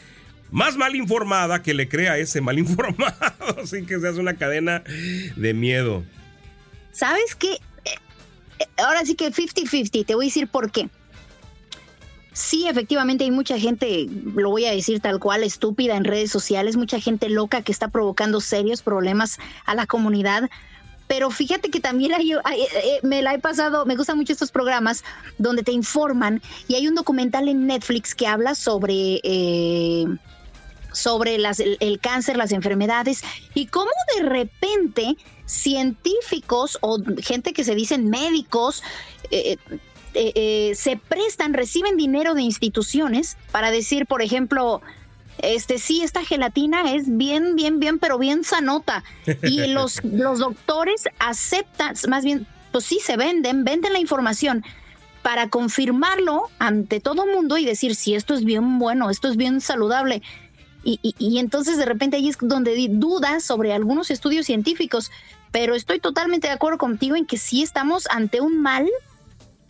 más 0.50 0.76
mal 0.76 0.94
informada 0.94 1.62
que 1.62 1.74
le 1.74 1.88
crea 1.88 2.18
ese 2.18 2.40
mal 2.40 2.58
informado. 2.58 3.14
Así 3.62 3.84
que 3.84 3.98
se 4.00 4.08
hace 4.08 4.20
una 4.20 4.36
cadena 4.36 4.82
de 5.36 5.54
miedo. 5.54 6.04
¿Sabes 6.92 7.34
qué? 7.34 7.52
Eh, 7.52 7.58
eh, 8.58 8.64
Ahora 8.78 9.04
sí 9.04 9.14
que 9.14 9.30
50-50, 9.30 10.06
te 10.06 10.14
voy 10.14 10.26
a 10.26 10.28
decir 10.28 10.48
por 10.48 10.70
qué. 10.70 10.88
Sí, 12.36 12.68
efectivamente 12.68 13.24
hay 13.24 13.30
mucha 13.30 13.58
gente, 13.58 14.06
lo 14.34 14.50
voy 14.50 14.66
a 14.66 14.70
decir 14.70 15.00
tal 15.00 15.18
cual, 15.18 15.42
estúpida 15.42 15.96
en 15.96 16.04
redes 16.04 16.30
sociales, 16.30 16.76
mucha 16.76 17.00
gente 17.00 17.30
loca 17.30 17.62
que 17.62 17.72
está 17.72 17.88
provocando 17.88 18.42
serios 18.42 18.82
problemas 18.82 19.38
a 19.64 19.74
la 19.74 19.86
comunidad. 19.86 20.50
Pero 21.06 21.30
fíjate 21.30 21.70
que 21.70 21.80
también 21.80 22.12
hay, 22.12 22.32
hay- 22.44 22.60
eh, 22.60 23.00
me 23.02 23.22
la 23.22 23.32
he 23.32 23.38
pasado, 23.38 23.86
me 23.86 23.96
gustan 23.96 24.18
mucho 24.18 24.34
estos 24.34 24.50
programas 24.50 25.02
donde 25.38 25.62
te 25.62 25.72
informan 25.72 26.42
y 26.68 26.74
hay 26.74 26.86
un 26.86 26.94
documental 26.94 27.48
en 27.48 27.66
Netflix 27.66 28.14
que 28.14 28.26
habla 28.26 28.54
sobre 28.54 29.18
eh, 29.24 30.04
sobre 30.92 31.36
el, 31.36 31.46
el 31.80 32.00
cáncer, 32.00 32.36
las 32.36 32.52
enfermedades 32.52 33.22
y 33.54 33.64
cómo 33.64 33.90
de 34.18 34.24
repente 34.28 35.16
científicos 35.46 36.76
o 36.82 36.98
gente 37.22 37.54
que 37.54 37.64
se 37.64 37.74
dicen 37.74 38.10
médicos 38.10 38.82
eh, 39.30 39.56
eh, 40.14 40.32
eh, 40.34 40.74
se 40.74 40.96
prestan, 40.96 41.54
reciben 41.54 41.96
dinero 41.96 42.34
de 42.34 42.42
instituciones 42.42 43.36
para 43.52 43.70
decir, 43.70 44.06
por 44.06 44.22
ejemplo, 44.22 44.80
este 45.38 45.78
sí, 45.78 46.02
esta 46.02 46.24
gelatina 46.24 46.94
es 46.94 47.04
bien, 47.06 47.56
bien, 47.56 47.78
bien, 47.78 47.98
pero 47.98 48.18
bien 48.18 48.44
sanota. 48.44 49.04
Y 49.42 49.66
los, 49.68 50.02
los 50.04 50.38
doctores 50.38 51.04
aceptan, 51.18 51.94
más 52.08 52.24
bien, 52.24 52.46
pues 52.72 52.84
sí 52.84 52.98
se 53.02 53.16
venden, 53.16 53.64
venden 53.64 53.92
la 53.92 53.98
información 53.98 54.64
para 55.22 55.48
confirmarlo 55.48 56.48
ante 56.58 57.00
todo 57.00 57.26
mundo 57.26 57.58
y 57.58 57.64
decir 57.64 57.94
si 57.94 58.14
esto 58.14 58.34
es 58.34 58.44
bien 58.44 58.78
bueno, 58.78 59.10
esto 59.10 59.28
es 59.28 59.36
bien 59.36 59.60
saludable. 59.60 60.22
Y, 60.84 61.00
y, 61.02 61.14
y 61.18 61.40
entonces 61.40 61.78
de 61.78 61.84
repente 61.84 62.16
ahí 62.16 62.28
es 62.28 62.38
donde 62.40 62.74
di 62.74 62.86
dudas 62.88 63.42
sobre 63.42 63.72
algunos 63.72 64.10
estudios 64.10 64.46
científicos, 64.46 65.10
pero 65.50 65.74
estoy 65.74 65.98
totalmente 65.98 66.46
de 66.46 66.54
acuerdo 66.54 66.78
contigo 66.78 67.16
en 67.16 67.26
que 67.26 67.38
sí 67.38 67.62
estamos 67.62 68.06
ante 68.10 68.40
un 68.40 68.62
mal 68.62 68.88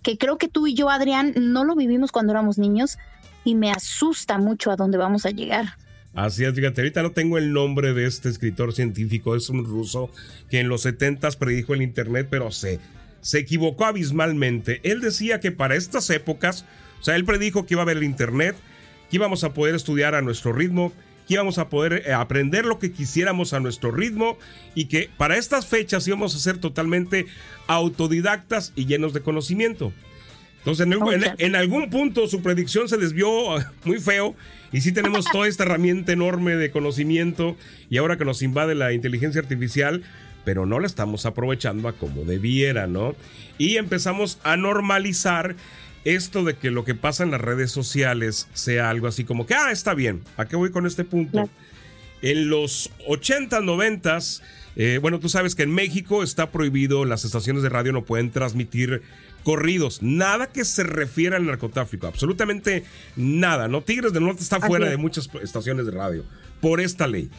que 0.06 0.18
creo 0.18 0.38
que 0.38 0.46
tú 0.46 0.68
y 0.68 0.74
yo, 0.74 0.88
Adrián, 0.88 1.34
no 1.36 1.64
lo 1.64 1.74
vivimos 1.74 2.12
cuando 2.12 2.32
éramos 2.32 2.58
niños 2.58 2.96
y 3.42 3.56
me 3.56 3.72
asusta 3.72 4.38
mucho 4.38 4.70
a 4.70 4.76
dónde 4.76 4.98
vamos 4.98 5.26
a 5.26 5.30
llegar. 5.30 5.66
Así 6.14 6.44
es, 6.44 6.54
fíjate, 6.54 6.80
ahorita 6.80 7.02
no 7.02 7.10
tengo 7.10 7.38
el 7.38 7.52
nombre 7.52 7.92
de 7.92 8.06
este 8.06 8.28
escritor 8.28 8.72
científico, 8.72 9.34
es 9.34 9.50
un 9.50 9.64
ruso 9.64 10.08
que 10.48 10.60
en 10.60 10.68
los 10.68 10.82
70 10.82 11.28
predijo 11.32 11.74
el 11.74 11.82
Internet, 11.82 12.28
pero 12.30 12.52
se, 12.52 12.78
se 13.20 13.40
equivocó 13.40 13.84
abismalmente. 13.84 14.80
Él 14.84 15.00
decía 15.00 15.40
que 15.40 15.50
para 15.50 15.74
estas 15.74 16.08
épocas, 16.10 16.64
o 17.00 17.02
sea, 17.02 17.16
él 17.16 17.24
predijo 17.24 17.66
que 17.66 17.74
iba 17.74 17.80
a 17.80 17.82
haber 17.82 17.96
el 17.96 18.04
Internet, 18.04 18.54
que 19.10 19.16
íbamos 19.16 19.42
a 19.42 19.54
poder 19.54 19.74
estudiar 19.74 20.14
a 20.14 20.22
nuestro 20.22 20.52
ritmo, 20.52 20.92
que 21.26 21.34
íbamos 21.34 21.58
a 21.58 21.68
poder 21.68 22.04
eh, 22.06 22.12
aprender 22.12 22.64
lo 22.64 22.78
que 22.78 22.92
quisiéramos 22.92 23.52
a 23.52 23.60
nuestro 23.60 23.90
ritmo 23.90 24.38
y 24.74 24.86
que 24.86 25.10
para 25.16 25.36
estas 25.36 25.66
fechas 25.66 26.06
íbamos 26.06 26.34
a 26.34 26.38
ser 26.38 26.58
totalmente 26.58 27.26
autodidactas 27.66 28.72
y 28.76 28.86
llenos 28.86 29.12
de 29.12 29.20
conocimiento. 29.22 29.92
Entonces, 30.58 30.86
en, 30.86 30.92
el, 30.94 31.24
en, 31.24 31.34
en, 31.38 31.56
algún 31.56 31.90
punto 31.90 32.26
su 32.26 32.42
predicción 32.42 32.88
se 32.88 32.96
desvió 32.96 33.30
muy 33.84 34.00
feo 34.00 34.34
y 34.72 34.80
sí 34.80 34.92
tenemos 34.92 35.24
toda 35.32 35.46
esta 35.46 35.64
herramienta 35.64 36.12
enorme 36.12 36.56
de 36.56 36.70
conocimiento 36.70 37.56
y 37.88 37.98
ahora 37.98 38.16
que 38.16 38.24
nos 38.24 38.42
invade 38.42 38.74
la 38.74 38.92
inteligencia 38.92 39.40
artificial, 39.40 40.02
pero 40.44 40.66
no 40.66 40.78
la 40.78 40.86
estamos 40.86 41.26
aprovechando 41.26 41.88
a 41.88 41.92
como 41.92 42.24
debiera, 42.24 42.86
¿no? 42.86 43.16
Y 43.58 43.78
empezamos 43.78 44.38
a 44.44 44.56
normalizar 44.56 45.56
esto 46.06 46.44
de 46.44 46.54
que 46.54 46.70
lo 46.70 46.84
que 46.84 46.94
pasa 46.94 47.24
en 47.24 47.32
las 47.32 47.40
redes 47.40 47.72
sociales 47.72 48.46
sea 48.54 48.90
algo 48.90 49.08
así 49.08 49.24
como 49.24 49.44
que, 49.44 49.54
ah, 49.54 49.72
está 49.72 49.92
bien, 49.92 50.22
¿a 50.36 50.46
qué 50.46 50.54
voy 50.54 50.70
con 50.70 50.86
este 50.86 51.02
punto? 51.02 51.50
En 52.22 52.48
los 52.48 52.92
80, 53.08 53.60
90, 53.60 54.18
eh, 54.76 54.98
bueno, 55.02 55.18
tú 55.18 55.28
sabes 55.28 55.56
que 55.56 55.64
en 55.64 55.74
México 55.74 56.22
está 56.22 56.52
prohibido, 56.52 57.04
las 57.04 57.24
estaciones 57.24 57.64
de 57.64 57.70
radio 57.70 57.90
no 57.92 58.04
pueden 58.04 58.30
transmitir 58.30 59.02
corridos, 59.42 60.00
nada 60.00 60.46
que 60.46 60.64
se 60.64 60.84
refiera 60.84 61.38
al 61.38 61.46
narcotráfico, 61.46 62.06
absolutamente 62.06 62.84
nada, 63.16 63.66
¿no? 63.66 63.82
Tigres 63.82 64.12
del 64.12 64.24
Norte 64.24 64.44
está 64.44 64.60
fuera 64.60 64.88
de 64.88 64.96
muchas 64.96 65.28
estaciones 65.42 65.86
de 65.86 65.92
radio 65.92 66.24
por 66.60 66.80
esta 66.80 67.08
ley. 67.08 67.30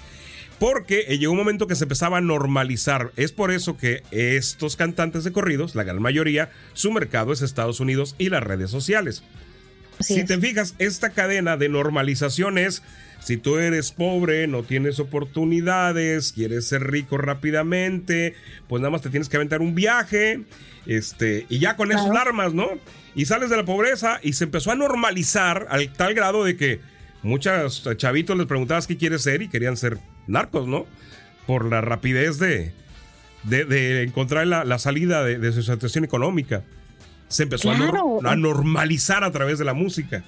Porque 0.60 1.04
llegó 1.18 1.34
un 1.34 1.38
momento 1.38 1.68
que 1.68 1.76
se 1.76 1.86
empezaba 1.86 2.18
a 2.18 2.22
normalizar. 2.22 3.12
Es 3.16 3.32
por 3.32 3.52
eso 3.52 3.78
que 3.78 4.02
estos 4.12 4.76
cantantes 4.76 5.24
de 5.24 5.32
corridos, 5.32 5.76
la 5.76 5.84
gran 5.84 6.02
mayoría, 6.02 6.50
su 6.74 6.92
mercado 6.92 7.32
es 7.32 7.42
Estados 7.42 7.80
Unidos 7.80 8.16
y 8.18 8.30
las 8.30 8.44
redes 8.44 8.72
sociales. 8.72 9.24
Así 10.00 10.16
si 10.16 10.20
es. 10.22 10.26
te 10.26 10.38
fijas, 10.40 10.76
esta 10.80 11.12
cadena 11.12 11.58
de 11.58 11.70
normalización 11.70 12.58
es, 12.58 12.84
si 13.20 13.38
tú 13.38 13.58
eres 13.58 13.92
pobre, 13.92 14.48
no 14.48 14.64
tienes 14.64 15.00
oportunidades, 15.00 16.34
quieres 16.34 16.68
ser 16.68 16.84
rico 16.90 17.18
rápidamente, 17.18 18.36
pues 18.68 18.82
nada 18.82 18.92
más 18.92 19.02
te 19.02 19.10
tienes 19.10 19.30
que 19.30 19.38
aventar 19.38 19.62
un 19.62 19.76
viaje, 19.76 20.42
este, 20.86 21.46
y 21.50 21.60
ya 21.60 21.76
con 21.76 21.92
esas 21.92 22.12
armas, 22.12 22.54
¿no? 22.54 22.70
Y 23.16 23.26
sales 23.26 23.50
de 23.50 23.58
la 23.58 23.66
pobreza 23.66 24.20
y 24.22 24.34
se 24.34 24.44
empezó 24.44 24.72
a 24.72 24.76
normalizar 24.76 25.68
al 25.70 25.92
tal 25.92 26.14
grado 26.14 26.44
de 26.44 26.56
que 26.56 26.80
muchos 27.24 27.88
chavitos 27.98 28.38
les 28.38 28.46
preguntabas 28.46 28.86
qué 28.86 28.98
quieres 28.98 29.24
ser 29.24 29.42
y 29.42 29.50
querían 29.50 29.78
ser 29.78 29.98
narcos, 30.28 30.68
¿no? 30.68 30.86
Por 31.46 31.66
la 31.66 31.82
rapidez 31.82 32.40
de, 32.40 32.74
de, 33.44 33.66
de 33.66 34.04
encontrar 34.04 34.48
la, 34.48 34.66
la 34.66 34.80
salida 34.80 35.24
de, 35.24 35.40
de, 35.40 35.52
su 35.52 35.64
situación 35.64 36.04
económica. 36.04 36.64
Se 37.30 37.44
empezó 37.44 37.74
claro. 37.74 38.20
a, 38.20 38.22
no, 38.22 38.30
a, 38.30 38.36
normalizar 38.36 39.24
a 39.24 39.32
través 39.32 39.60
de 39.60 39.66
la 39.66 39.74
música. 39.74 40.24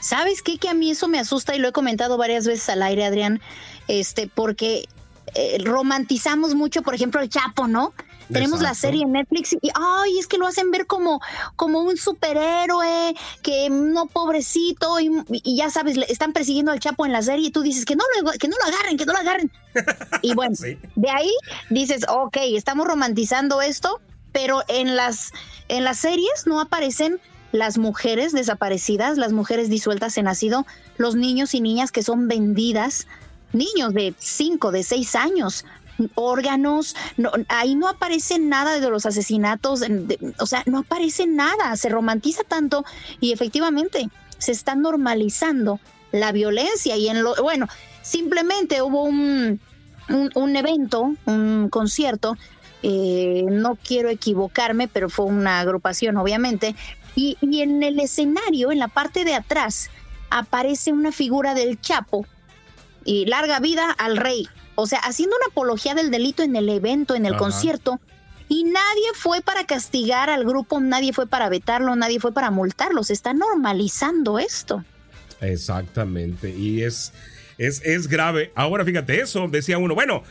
¿Sabes 0.00 0.42
qué? 0.42 0.58
Que 0.58 0.68
a 0.68 0.74
mí 0.74 0.90
eso 0.90 1.08
me 1.08 1.18
asusta 1.18 1.54
y 1.54 1.58
lo 1.58 1.68
he 1.68 1.72
comentado 1.72 2.16
varias 2.16 2.46
veces 2.46 2.68
al 2.68 2.82
aire, 2.82 3.04
Adrián, 3.04 3.40
este, 3.86 4.28
porque 4.28 4.86
eh, 5.34 5.58
romantizamos 5.64 6.54
mucho, 6.54 6.82
por 6.82 6.94
ejemplo, 6.94 7.20
el 7.20 7.28
Chapo, 7.28 7.68
¿no? 7.68 7.94
Tenemos 8.32 8.60
Exacto. 8.60 8.68
la 8.68 8.74
serie 8.74 9.02
en 9.02 9.12
Netflix 9.12 9.52
y 9.52 9.70
ay, 9.74 10.18
es 10.18 10.26
que 10.26 10.38
lo 10.38 10.46
hacen 10.46 10.70
ver 10.70 10.86
como, 10.86 11.20
como 11.56 11.80
un 11.80 11.96
superhéroe, 11.96 13.14
que 13.42 13.68
no 13.70 14.06
pobrecito, 14.06 15.00
y, 15.00 15.10
y, 15.30 15.56
ya 15.56 15.70
sabes, 15.70 15.96
le 15.96 16.06
están 16.06 16.32
persiguiendo 16.32 16.72
al 16.72 16.80
Chapo 16.80 17.06
en 17.06 17.12
la 17.12 17.22
serie 17.22 17.48
y 17.48 17.50
tú 17.50 17.62
dices 17.62 17.84
que 17.84 17.96
no 17.96 18.04
lo, 18.20 18.32
que 18.32 18.48
no 18.48 18.56
lo 18.56 18.74
agarren, 18.74 18.96
que 18.96 19.06
no 19.06 19.12
lo 19.12 19.18
agarren. 19.18 19.50
Y 20.22 20.34
bueno, 20.34 20.54
sí. 20.56 20.78
de 20.96 21.10
ahí 21.10 21.32
dices, 21.70 22.04
ok, 22.08 22.38
estamos 22.54 22.86
romantizando 22.86 23.62
esto, 23.62 24.00
pero 24.32 24.62
en 24.68 24.96
las, 24.96 25.32
en 25.68 25.84
las 25.84 25.98
series 25.98 26.46
no 26.46 26.60
aparecen 26.60 27.20
las 27.52 27.76
mujeres 27.76 28.32
desaparecidas, 28.32 29.18
las 29.18 29.32
mujeres 29.32 29.68
disueltas 29.68 30.16
en 30.16 30.24
nacido, 30.24 30.66
los 30.96 31.14
niños 31.14 31.54
y 31.54 31.60
niñas 31.60 31.92
que 31.92 32.02
son 32.02 32.26
vendidas, 32.26 33.06
niños 33.52 33.92
de 33.92 34.14
5, 34.18 34.72
de 34.72 34.82
6 34.82 35.14
años, 35.14 35.64
órganos, 36.14 36.96
no, 37.16 37.30
ahí 37.48 37.74
no 37.74 37.88
aparece 37.88 38.38
nada 38.38 38.80
de 38.80 38.90
los 38.90 39.06
asesinatos, 39.06 39.82
o 40.38 40.46
sea, 40.46 40.62
no 40.66 40.78
aparece 40.80 41.26
nada, 41.26 41.76
se 41.76 41.88
romantiza 41.88 42.42
tanto 42.44 42.84
y 43.20 43.32
efectivamente 43.32 44.08
se 44.38 44.52
está 44.52 44.74
normalizando 44.74 45.80
la 46.10 46.32
violencia 46.32 46.96
y 46.96 47.08
en 47.08 47.22
lo, 47.22 47.34
bueno, 47.42 47.68
simplemente 48.02 48.82
hubo 48.82 49.04
un, 49.04 49.60
un, 50.08 50.30
un 50.34 50.56
evento, 50.56 51.14
un 51.26 51.68
concierto, 51.70 52.36
eh, 52.82 53.44
no 53.48 53.76
quiero 53.76 54.08
equivocarme, 54.08 54.88
pero 54.88 55.08
fue 55.08 55.26
una 55.26 55.60
agrupación 55.60 56.16
obviamente, 56.16 56.74
y, 57.14 57.36
y 57.40 57.60
en 57.60 57.82
el 57.82 58.00
escenario, 58.00 58.72
en 58.72 58.78
la 58.78 58.88
parte 58.88 59.24
de 59.24 59.34
atrás, 59.34 59.90
aparece 60.30 60.92
una 60.92 61.12
figura 61.12 61.54
del 61.54 61.80
Chapo 61.80 62.26
y 63.04 63.26
larga 63.26 63.60
vida 63.60 63.90
al 63.90 64.16
rey 64.16 64.48
o 64.74 64.86
sea, 64.86 64.98
haciendo 65.00 65.36
una 65.36 65.46
apología 65.50 65.94
del 65.94 66.10
delito 66.10 66.42
en 66.42 66.56
el 66.56 66.68
evento, 66.68 67.14
en 67.14 67.26
el 67.26 67.34
Ajá. 67.34 67.40
concierto, 67.40 68.00
y 68.48 68.64
nadie 68.64 69.06
fue 69.14 69.40
para 69.40 69.64
castigar 69.64 70.28
al 70.28 70.44
grupo, 70.44 70.80
nadie 70.80 71.12
fue 71.12 71.26
para 71.26 71.48
vetarlo, 71.48 71.96
nadie 71.96 72.20
fue 72.20 72.32
para 72.32 72.50
multarlo, 72.50 73.02
se 73.02 73.12
está 73.12 73.32
normalizando 73.32 74.38
esto. 74.38 74.84
Exactamente, 75.40 76.50
y 76.50 76.82
es, 76.82 77.12
es, 77.58 77.80
es 77.84 78.08
grave. 78.08 78.52
Ahora 78.54 78.84
fíjate 78.84 79.20
eso, 79.20 79.48
decía 79.48 79.78
uno, 79.78 79.94
bueno, 79.94 80.22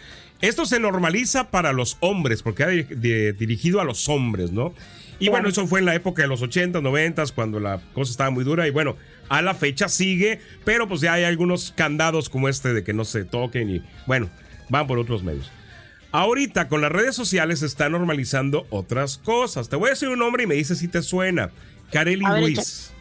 esto 0.41 0.65
se 0.65 0.79
normaliza 0.79 1.51
para 1.51 1.73
los 1.73 1.97
hombres, 1.99 2.41
porque 2.41 2.63
ha 2.63 2.67
dirigido 2.67 3.79
a 3.79 3.83
los 3.83 4.09
hombres, 4.09 4.51
¿no? 4.51 4.73
Y 5.19 5.29
bueno, 5.29 5.49
eso 5.49 5.67
fue 5.67 5.79
en 5.79 5.85
la 5.85 5.93
época 5.93 6.23
de 6.23 6.27
los 6.27 6.41
80, 6.41 6.81
90, 6.81 7.23
cuando 7.35 7.59
la 7.59 7.79
cosa 7.93 8.09
estaba 8.09 8.31
muy 8.31 8.43
dura. 8.43 8.67
Y 8.67 8.71
bueno, 8.71 8.97
a 9.31 9.41
la 9.41 9.53
fecha 9.55 9.87
sigue, 9.87 10.41
pero 10.65 10.89
pues 10.89 10.99
ya 10.99 11.13
hay 11.13 11.23
algunos 11.23 11.71
candados 11.71 12.27
como 12.27 12.49
este 12.49 12.73
de 12.73 12.83
que 12.83 12.93
no 12.93 13.05
se 13.05 13.23
toquen 13.23 13.69
y 13.69 13.81
bueno, 14.05 14.29
van 14.67 14.87
por 14.87 14.99
otros 14.99 15.23
medios. 15.23 15.49
Ahorita 16.11 16.67
con 16.67 16.81
las 16.81 16.91
redes 16.91 17.15
sociales 17.15 17.59
se 17.59 17.65
está 17.65 17.87
normalizando 17.87 18.67
otras 18.69 19.17
cosas. 19.17 19.69
Te 19.69 19.77
voy 19.77 19.87
a 19.87 19.89
decir 19.91 20.09
un 20.09 20.19
nombre 20.19 20.43
y 20.43 20.47
me 20.47 20.55
dices 20.55 20.79
si 20.79 20.89
te 20.89 21.01
suena. 21.01 21.49
Kareli 21.93 22.25
Ruiz. 22.25 22.91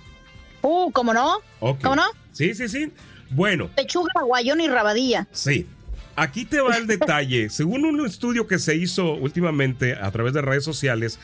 Uh, 0.62 0.92
¿cómo 0.92 1.12
no? 1.12 1.38
Okay. 1.58 1.82
¿Cómo 1.82 1.96
no? 1.96 2.04
Sí, 2.30 2.54
sí, 2.54 2.68
sí. 2.68 2.92
Bueno. 3.30 3.68
Pechuga, 3.74 4.22
guayón 4.24 4.60
y 4.60 4.68
rabadilla. 4.68 5.26
Sí. 5.32 5.66
Aquí 6.14 6.44
te 6.44 6.60
va 6.60 6.76
el 6.76 6.86
detalle. 6.86 7.50
Según 7.50 7.84
un 7.84 8.06
estudio 8.06 8.46
que 8.46 8.60
se 8.60 8.76
hizo 8.76 9.14
últimamente 9.14 9.96
a 9.96 10.08
través 10.12 10.32
de 10.32 10.42
redes 10.42 10.62
sociales, 10.62 11.18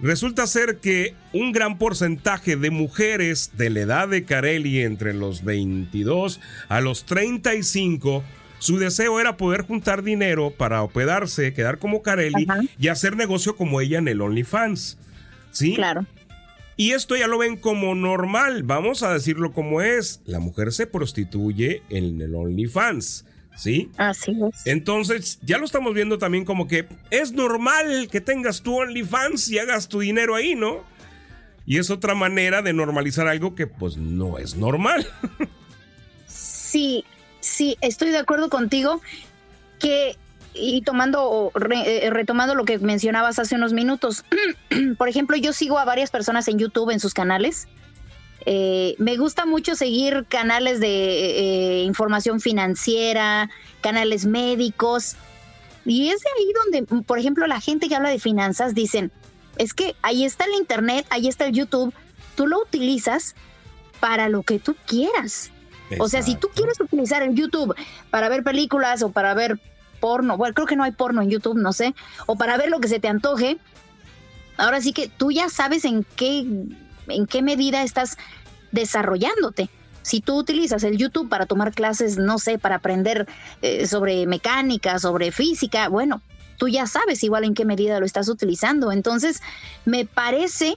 Resulta 0.00 0.46
ser 0.46 0.78
que 0.78 1.14
un 1.32 1.52
gran 1.52 1.78
porcentaje 1.78 2.56
de 2.56 2.70
mujeres 2.70 3.52
de 3.56 3.70
la 3.70 3.80
edad 3.80 4.08
de 4.08 4.24
Carelli 4.24 4.82
entre 4.82 5.12
los 5.12 5.44
22 5.44 6.40
a 6.68 6.80
los 6.80 7.04
35 7.04 8.22
su 8.58 8.78
deseo 8.78 9.20
era 9.20 9.36
poder 9.36 9.62
juntar 9.62 10.02
dinero 10.02 10.50
para 10.50 10.82
hospedarse, 10.82 11.54
quedar 11.54 11.78
como 11.78 12.02
Carelli 12.02 12.46
Ajá. 12.48 12.60
y 12.78 12.88
hacer 12.88 13.16
negocio 13.16 13.56
como 13.56 13.80
ella 13.80 13.98
en 13.98 14.08
el 14.08 14.20
OnlyFans. 14.20 14.98
¿Sí? 15.52 15.74
Claro. 15.76 16.06
Y 16.76 16.92
esto 16.92 17.16
ya 17.16 17.26
lo 17.26 17.38
ven 17.38 17.56
como 17.56 17.94
normal, 17.94 18.62
vamos 18.62 19.02
a 19.02 19.12
decirlo 19.12 19.52
como 19.52 19.80
es. 19.80 20.20
La 20.26 20.38
mujer 20.38 20.72
se 20.72 20.86
prostituye 20.86 21.82
en 21.88 22.20
el 22.20 22.34
OnlyFans. 22.34 23.24
¿Sí? 23.58 23.90
Así 23.96 24.36
es. 24.48 24.66
Entonces, 24.66 25.40
ya 25.42 25.58
lo 25.58 25.64
estamos 25.64 25.92
viendo 25.92 26.18
también 26.18 26.44
como 26.44 26.68
que 26.68 26.86
es 27.10 27.32
normal 27.32 28.08
que 28.10 28.20
tengas 28.20 28.62
tu 28.62 28.76
OnlyFans 28.76 29.48
y 29.50 29.58
hagas 29.58 29.88
tu 29.88 29.98
dinero 29.98 30.36
ahí, 30.36 30.54
¿no? 30.54 30.84
Y 31.66 31.78
es 31.78 31.90
otra 31.90 32.14
manera 32.14 32.62
de 32.62 32.72
normalizar 32.72 33.26
algo 33.26 33.56
que 33.56 33.66
pues 33.66 33.96
no 33.96 34.38
es 34.38 34.54
normal. 34.54 35.06
Sí, 36.28 37.04
sí, 37.40 37.76
estoy 37.80 38.10
de 38.10 38.18
acuerdo 38.18 38.48
contigo 38.48 39.02
que 39.80 40.16
y 40.54 40.82
tomando 40.82 41.50
re, 41.54 42.06
eh, 42.06 42.10
retomando 42.10 42.54
lo 42.54 42.64
que 42.64 42.78
mencionabas 42.78 43.38
hace 43.38 43.54
unos 43.54 43.72
minutos, 43.72 44.24
por 44.98 45.08
ejemplo, 45.08 45.36
yo 45.36 45.52
sigo 45.52 45.78
a 45.78 45.84
varias 45.84 46.10
personas 46.10 46.46
en 46.48 46.58
YouTube 46.58 46.90
en 46.90 47.00
sus 47.00 47.12
canales 47.12 47.68
Eh, 48.46 48.94
me 48.98 49.16
gusta 49.16 49.46
mucho 49.46 49.74
seguir 49.74 50.26
canales 50.28 50.80
de 50.80 50.88
eh, 50.88 51.82
información 51.82 52.40
financiera, 52.40 53.50
canales 53.80 54.26
médicos. 54.26 55.16
Y 55.84 56.10
es 56.10 56.20
de 56.20 56.30
ahí 56.38 56.52
donde, 56.64 57.04
por 57.04 57.18
ejemplo, 57.18 57.46
la 57.46 57.60
gente 57.60 57.88
que 57.88 57.96
habla 57.96 58.10
de 58.10 58.18
finanzas 58.18 58.74
dicen, 58.74 59.10
es 59.56 59.74
que 59.74 59.94
ahí 60.02 60.24
está 60.24 60.44
el 60.44 60.54
Internet, 60.54 61.06
ahí 61.10 61.28
está 61.28 61.46
el 61.46 61.52
YouTube, 61.52 61.92
tú 62.36 62.46
lo 62.46 62.60
utilizas 62.60 63.34
para 64.00 64.28
lo 64.28 64.42
que 64.42 64.58
tú 64.58 64.76
quieras. 64.86 65.50
O 65.98 66.08
sea, 66.08 66.22
si 66.22 66.36
tú 66.36 66.48
quieres 66.54 66.78
utilizar 66.80 67.22
el 67.22 67.34
YouTube 67.34 67.74
para 68.10 68.28
ver 68.28 68.44
películas 68.44 69.02
o 69.02 69.10
para 69.10 69.32
ver 69.34 69.58
porno, 70.00 70.36
bueno, 70.36 70.54
creo 70.54 70.66
que 70.66 70.76
no 70.76 70.84
hay 70.84 70.92
porno 70.92 71.22
en 71.22 71.30
YouTube, 71.30 71.56
no 71.56 71.72
sé, 71.72 71.94
o 72.26 72.36
para 72.36 72.56
ver 72.56 72.68
lo 72.68 72.78
que 72.78 72.88
se 72.88 73.00
te 73.00 73.08
antoje, 73.08 73.58
ahora 74.58 74.80
sí 74.80 74.92
que 74.92 75.08
tú 75.08 75.30
ya 75.30 75.48
sabes 75.48 75.84
en 75.84 76.04
qué, 76.16 76.46
en 77.08 77.26
qué 77.26 77.42
medida 77.42 77.82
estás 77.82 78.16
desarrollándote. 78.72 79.70
Si 80.02 80.20
tú 80.20 80.36
utilizas 80.38 80.84
el 80.84 80.96
YouTube 80.96 81.28
para 81.28 81.46
tomar 81.46 81.72
clases, 81.72 82.16
no 82.16 82.38
sé, 82.38 82.58
para 82.58 82.76
aprender 82.76 83.26
eh, 83.62 83.86
sobre 83.86 84.26
mecánica, 84.26 84.98
sobre 84.98 85.32
física, 85.32 85.88
bueno, 85.88 86.22
tú 86.56 86.68
ya 86.68 86.86
sabes 86.86 87.22
igual 87.22 87.44
en 87.44 87.54
qué 87.54 87.64
medida 87.64 88.00
lo 88.00 88.06
estás 88.06 88.28
utilizando. 88.28 88.92
Entonces, 88.92 89.42
me 89.84 90.06
parece 90.06 90.76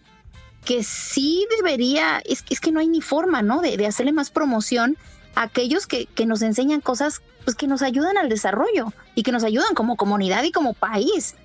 que 0.65 0.83
sí 0.83 1.45
debería, 1.57 2.21
es, 2.25 2.41
que 2.43 2.71
no 2.71 2.79
hay 2.79 2.87
ni 2.87 3.01
forma, 3.01 3.41
¿no? 3.41 3.61
De, 3.61 3.77
de 3.77 3.87
hacerle 3.87 4.11
más 4.11 4.29
promoción 4.29 4.97
a 5.35 5.43
aquellos 5.43 5.87
que, 5.87 6.05
que, 6.07 6.25
nos 6.25 6.41
enseñan 6.41 6.81
cosas 6.81 7.21
pues, 7.45 7.55
que 7.55 7.67
nos 7.67 7.81
ayudan 7.81 8.17
al 8.17 8.29
desarrollo 8.29 8.93
y 9.15 9.23
que 9.23 9.31
nos 9.31 9.43
ayudan 9.43 9.73
como 9.73 9.95
comunidad 9.95 10.43
y 10.43 10.51
como 10.51 10.73
país. 10.73 11.35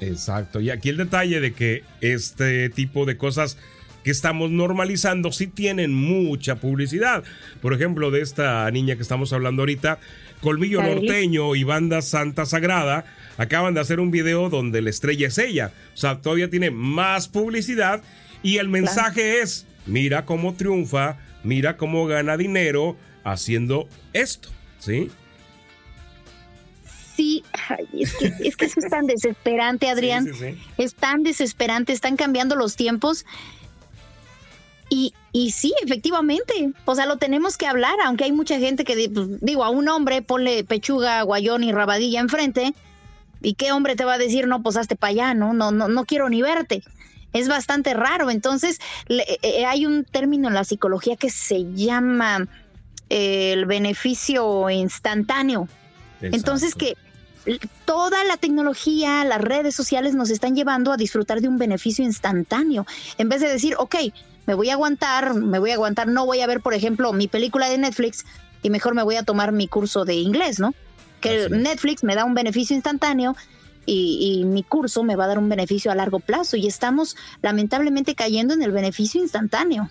Exacto. 0.00 0.60
Y 0.60 0.70
aquí 0.70 0.88
el 0.88 0.96
detalle 0.96 1.40
de 1.40 1.52
que 1.52 1.84
este 2.00 2.70
tipo 2.70 3.04
de 3.04 3.16
cosas 3.16 3.58
que 4.04 4.10
estamos 4.10 4.50
normalizando 4.50 5.32
sí 5.32 5.46
tienen 5.46 5.92
mucha 5.94 6.56
publicidad. 6.56 7.24
Por 7.60 7.74
ejemplo, 7.74 8.10
de 8.10 8.22
esta 8.22 8.70
niña 8.70 8.96
que 8.96 9.02
estamos 9.02 9.32
hablando 9.32 9.62
ahorita, 9.62 9.98
Colmillo 10.40 10.82
Norteño 10.82 11.56
y 11.56 11.64
Banda 11.64 12.02
Santa 12.02 12.46
Sagrada 12.46 13.04
acaban 13.36 13.74
de 13.74 13.80
hacer 13.80 14.00
un 14.00 14.10
video 14.10 14.48
donde 14.50 14.82
la 14.82 14.90
estrella 14.90 15.28
es 15.28 15.38
ella. 15.38 15.72
O 15.94 15.96
sea, 15.96 16.20
todavía 16.20 16.50
tiene 16.50 16.70
más 16.70 17.28
publicidad 17.28 18.02
y 18.42 18.58
el 18.58 18.68
mensaje 18.68 19.22
claro. 19.22 19.42
es, 19.42 19.66
mira 19.86 20.24
cómo 20.24 20.54
triunfa, 20.54 21.16
mira 21.42 21.76
cómo 21.76 22.06
gana 22.06 22.36
dinero 22.36 22.96
haciendo 23.24 23.88
esto, 24.12 24.48
¿sí? 24.78 25.10
Sí, 27.16 27.42
ay, 27.68 27.88
es, 28.00 28.14
que, 28.14 28.32
es, 28.44 28.56
que, 28.56 28.66
eso 28.66 28.78
es 28.78 28.88
tan 28.88 29.06
desesperante, 29.08 29.88
Adrián. 29.88 30.24
Sí, 30.24 30.32
sí, 30.34 30.52
sí. 30.52 30.58
Es 30.76 30.94
tan 30.94 31.24
desesperante, 31.24 31.92
están 31.92 32.16
cambiando 32.16 32.54
los 32.54 32.76
tiempos. 32.76 33.26
Y, 34.90 35.12
y, 35.32 35.50
sí, 35.50 35.74
efectivamente, 35.82 36.72
o 36.84 36.94
sea, 36.94 37.06
lo 37.06 37.16
tenemos 37.16 37.56
que 37.56 37.66
hablar, 37.66 37.94
aunque 38.04 38.24
hay 38.24 38.32
mucha 38.32 38.58
gente 38.58 38.84
que, 38.84 39.10
pues, 39.12 39.40
digo, 39.40 39.64
a 39.64 39.70
un 39.70 39.88
hombre 39.88 40.22
ponle 40.22 40.64
pechuga, 40.64 41.22
guayón 41.22 41.62
y 41.62 41.72
rabadilla 41.72 42.20
enfrente, 42.20 42.74
¿y 43.42 43.54
qué 43.54 43.72
hombre 43.72 43.96
te 43.96 44.04
va 44.04 44.14
a 44.14 44.18
decir, 44.18 44.46
no, 44.46 44.62
pues 44.62 44.76
hazte 44.76 44.96
para 44.96 45.10
allá, 45.10 45.34
no, 45.34 45.52
no, 45.52 45.70
no, 45.70 45.88
no 45.88 46.04
quiero 46.04 46.28
ni 46.30 46.40
verte? 46.40 46.82
Es 47.34 47.48
bastante 47.48 47.92
raro. 47.92 48.30
Entonces, 48.30 48.80
le, 49.06 49.24
eh, 49.42 49.66
hay 49.66 49.84
un 49.84 50.04
término 50.04 50.48
en 50.48 50.54
la 50.54 50.64
psicología 50.64 51.16
que 51.16 51.28
se 51.28 51.70
llama 51.74 52.48
eh, 53.10 53.52
el 53.52 53.66
beneficio 53.66 54.70
instantáneo. 54.70 55.68
Exacto. 56.20 56.36
Entonces, 56.36 56.74
que 56.74 56.96
toda 57.84 58.24
la 58.24 58.36
tecnología, 58.36 59.24
las 59.24 59.40
redes 59.40 59.74
sociales 59.74 60.14
nos 60.14 60.30
están 60.30 60.54
llevando 60.54 60.92
a 60.92 60.96
disfrutar 60.96 61.40
de 61.40 61.48
un 61.48 61.58
beneficio 61.58 62.04
instantáneo. 62.04 62.86
En 63.16 63.28
vez 63.28 63.40
de 63.40 63.48
decir, 63.48 63.74
ok, 63.78 63.96
me 64.48 64.54
voy 64.54 64.70
a 64.70 64.72
aguantar, 64.72 65.34
me 65.34 65.58
voy 65.58 65.72
a 65.72 65.74
aguantar, 65.74 66.08
no 66.08 66.24
voy 66.24 66.40
a 66.40 66.46
ver, 66.46 66.62
por 66.62 66.72
ejemplo, 66.72 67.12
mi 67.12 67.28
película 67.28 67.68
de 67.68 67.76
Netflix 67.76 68.24
y 68.62 68.70
mejor 68.70 68.94
me 68.94 69.02
voy 69.02 69.16
a 69.16 69.22
tomar 69.22 69.52
mi 69.52 69.68
curso 69.68 70.06
de 70.06 70.14
inglés, 70.14 70.58
¿no? 70.58 70.74
Que 71.20 71.44
Así 71.44 71.52
Netflix 71.52 72.02
me 72.02 72.14
da 72.14 72.24
un 72.24 72.32
beneficio 72.32 72.74
instantáneo 72.74 73.36
y, 73.84 74.40
y, 74.40 74.44
mi 74.46 74.62
curso 74.62 75.04
me 75.04 75.16
va 75.16 75.24
a 75.24 75.28
dar 75.28 75.38
un 75.38 75.50
beneficio 75.50 75.92
a 75.92 75.94
largo 75.94 76.18
plazo 76.18 76.56
y 76.56 76.66
estamos 76.66 77.14
lamentablemente 77.42 78.14
cayendo 78.14 78.54
en 78.54 78.62
el 78.62 78.72
beneficio 78.72 79.20
instantáneo. 79.20 79.90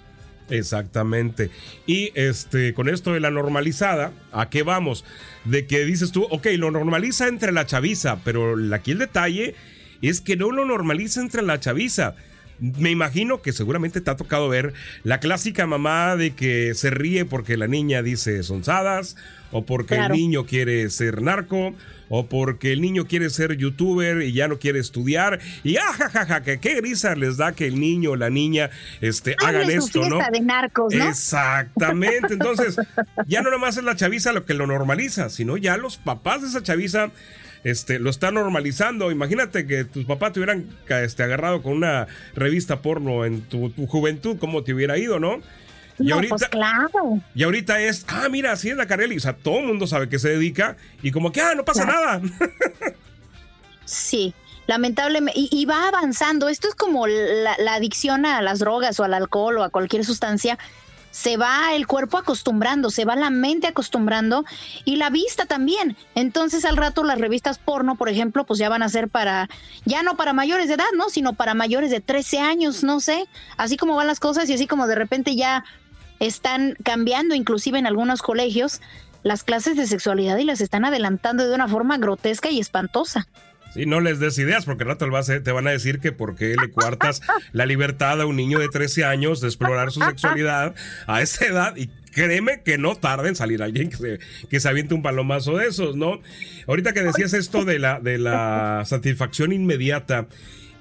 Exactamente. 0.49 1.51
Y 1.85 2.11
este, 2.15 2.73
con 2.73 2.89
esto 2.89 3.13
de 3.13 3.19
la 3.19 3.29
normalizada, 3.29 4.11
¿a 4.31 4.49
qué 4.49 4.63
vamos? 4.63 5.05
De 5.45 5.67
que 5.67 5.85
dices 5.85 6.11
tú, 6.11 6.23
ok, 6.31 6.47
lo 6.57 6.71
normaliza 6.71 7.27
entre 7.27 7.51
la 7.51 7.67
chaviza, 7.67 8.21
pero 8.23 8.55
aquí 8.73 8.91
el 8.91 8.97
detalle 8.97 9.53
es 10.01 10.19
que 10.19 10.35
no 10.35 10.49
lo 10.49 10.65
normaliza 10.65 11.21
entre 11.21 11.43
la 11.43 11.59
chaviza. 11.59 12.15
Me 12.59 12.91
imagino 12.91 13.41
que 13.41 13.53
seguramente 13.53 14.01
te 14.01 14.09
ha 14.09 14.15
tocado 14.15 14.49
ver 14.49 14.73
la 15.03 15.19
clásica 15.19 15.67
mamá 15.67 16.15
de 16.15 16.33
que 16.33 16.73
se 16.73 16.89
ríe 16.89 17.25
porque 17.25 17.57
la 17.57 17.67
niña 17.67 18.01
dice 18.01 18.41
sonzadas, 18.43 19.15
o 19.51 19.65
porque 19.65 19.95
claro. 19.95 20.13
el 20.13 20.19
niño 20.19 20.45
quiere 20.45 20.89
ser 20.89 21.21
narco, 21.21 21.73
o 22.09 22.27
porque 22.27 22.73
el 22.73 22.81
niño 22.81 23.05
quiere 23.05 23.29
ser 23.29 23.57
youtuber 23.57 24.21
y 24.21 24.33
ya 24.33 24.47
no 24.47 24.59
quiere 24.59 24.79
estudiar, 24.79 25.39
y 25.63 25.77
ajajaja, 25.77 26.41
que 26.41 26.59
qué 26.59 26.81
risa 26.81 27.15
les 27.15 27.37
da 27.37 27.53
que 27.53 27.67
el 27.67 27.79
niño 27.79 28.11
o 28.11 28.15
la 28.15 28.29
niña 28.29 28.69
este, 29.01 29.35
hagan 29.43 29.69
esto, 29.69 30.07
¿no? 30.09 30.19
De 30.31 30.41
narcos, 30.41 30.93
¿no? 30.93 31.09
Exactamente. 31.09 32.33
Entonces, 32.33 32.77
ya 33.27 33.41
no 33.41 33.51
nomás 33.51 33.77
es 33.77 33.83
la 33.83 33.95
chaviza 33.95 34.33
lo 34.33 34.45
que 34.45 34.53
lo 34.53 34.67
normaliza, 34.67 35.29
sino 35.29 35.57
ya 35.57 35.77
los 35.77 35.97
papás 35.97 36.41
de 36.41 36.47
esa 36.47 36.63
chaviza 36.63 37.11
este, 37.63 37.99
lo 37.99 38.09
está 38.09 38.31
normalizando. 38.31 39.11
Imagínate 39.11 39.67
que 39.67 39.85
tus 39.85 40.05
papás 40.05 40.33
te 40.33 40.39
hubieran 40.39 40.67
este, 40.87 41.23
agarrado 41.23 41.61
con 41.61 41.73
una 41.73 42.07
revista 42.35 42.81
porno 42.81 43.25
en 43.25 43.41
tu, 43.41 43.69
tu 43.69 43.87
juventud, 43.87 44.37
¿cómo 44.39 44.63
te 44.63 44.73
hubiera 44.73 44.97
ido, 44.97 45.19
no? 45.19 45.41
Y 45.99 46.07
no, 46.07 46.15
ahorita, 46.15 46.35
pues 46.35 46.49
claro. 46.49 47.21
Y 47.33 47.43
ahorita 47.43 47.79
es, 47.79 48.05
ah, 48.07 48.27
mira, 48.29 48.51
así 48.51 48.69
es 48.69 48.77
la 48.77 48.85
Carelli. 48.85 49.17
O 49.17 49.19
sea, 49.19 49.33
todo 49.33 49.59
el 49.59 49.65
mundo 49.65 49.87
sabe 49.87 50.09
que 50.09 50.19
se 50.19 50.29
dedica 50.29 50.77
y 51.01 51.11
como 51.11 51.31
que, 51.31 51.41
ah, 51.41 51.55
no 51.55 51.65
pasa 51.65 51.85
claro. 51.85 52.21
nada. 52.21 52.21
sí, 53.85 54.33
lamentablemente. 54.67 55.39
Y, 55.39 55.49
y, 55.51 55.65
va 55.65 55.87
avanzando. 55.87 56.49
Esto 56.49 56.67
es 56.67 56.75
como 56.75 57.07
la, 57.07 57.55
la 57.57 57.73
adicción 57.73 58.25
a 58.25 58.41
las 58.41 58.59
drogas 58.59 58.99
o 58.99 59.03
al 59.03 59.13
alcohol 59.15 59.57
o 59.57 59.63
a 59.63 59.69
cualquier 59.69 60.05
sustancia 60.05 60.59
se 61.11 61.37
va 61.37 61.73
el 61.73 61.87
cuerpo 61.87 62.17
acostumbrando, 62.17 62.89
se 62.89 63.05
va 63.05 63.15
la 63.15 63.29
mente 63.29 63.67
acostumbrando 63.67 64.45
y 64.85 64.97
la 64.97 65.09
vista 65.09 65.45
también. 65.45 65.97
Entonces 66.15 66.65
al 66.65 66.77
rato 66.77 67.03
las 67.03 67.19
revistas 67.19 67.57
porno, 67.57 67.95
por 67.95 68.09
ejemplo, 68.09 68.45
pues 68.45 68.59
ya 68.59 68.69
van 68.69 68.83
a 68.83 68.89
ser 68.89 69.07
para, 69.07 69.49
ya 69.85 70.03
no 70.03 70.15
para 70.15 70.33
mayores 70.33 70.67
de 70.67 70.75
edad, 70.75 70.85
¿no? 70.95 71.09
Sino 71.09 71.33
para 71.33 71.53
mayores 71.53 71.91
de 71.91 72.01
13 72.01 72.39
años, 72.39 72.83
no 72.83 72.99
sé. 72.99 73.25
Así 73.57 73.77
como 73.77 73.95
van 73.95 74.07
las 74.07 74.19
cosas 74.19 74.49
y 74.49 74.53
así 74.53 74.67
como 74.67 74.87
de 74.87 74.95
repente 74.95 75.35
ya 75.35 75.63
están 76.19 76.75
cambiando, 76.83 77.35
inclusive 77.35 77.79
en 77.79 77.87
algunos 77.87 78.21
colegios, 78.21 78.81
las 79.23 79.43
clases 79.43 79.75
de 79.75 79.87
sexualidad 79.87 80.37
y 80.37 80.45
las 80.45 80.61
están 80.61 80.85
adelantando 80.85 81.47
de 81.47 81.53
una 81.53 81.67
forma 81.67 81.97
grotesca 81.97 82.49
y 82.49 82.59
espantosa. 82.59 83.27
Sí, 83.77 83.85
no 83.85 84.01
les 84.01 84.19
des 84.19 84.39
ideas, 84.39 84.65
porque 84.65 84.85
al 84.85 84.89
rato 84.89 85.07
te 85.43 85.51
van 85.51 85.67
a 85.67 85.71
decir 85.71 85.99
que 85.99 86.11
por 86.11 86.33
qué 86.33 86.55
le 86.59 86.71
cuartas 86.71 87.21
la 87.51 87.67
libertad 87.67 88.19
a 88.19 88.25
un 88.25 88.35
niño 88.35 88.57
de 88.57 88.69
13 88.69 89.05
años 89.05 89.39
de 89.39 89.47
explorar 89.47 89.91
su 89.91 90.01
sexualidad 90.01 90.73
a 91.05 91.21
esa 91.21 91.45
edad. 91.45 91.77
Y 91.77 91.91
créeme 92.11 92.63
que 92.63 92.79
no 92.79 92.95
tarda 92.95 93.27
en 93.27 93.35
salir 93.35 93.61
alguien 93.61 93.91
que 93.91 93.97
se, 93.97 94.19
que 94.49 94.59
se 94.59 94.67
aviente 94.67 94.95
un 94.95 95.03
palomazo 95.03 95.57
de 95.57 95.67
esos, 95.67 95.95
¿no? 95.95 96.21
Ahorita 96.65 96.91
que 96.93 97.03
decías 97.03 97.33
esto 97.33 97.65
de 97.65 97.77
la, 97.77 97.99
de 97.99 98.17
la 98.17 98.81
satisfacción 98.83 99.53
inmediata, 99.53 100.27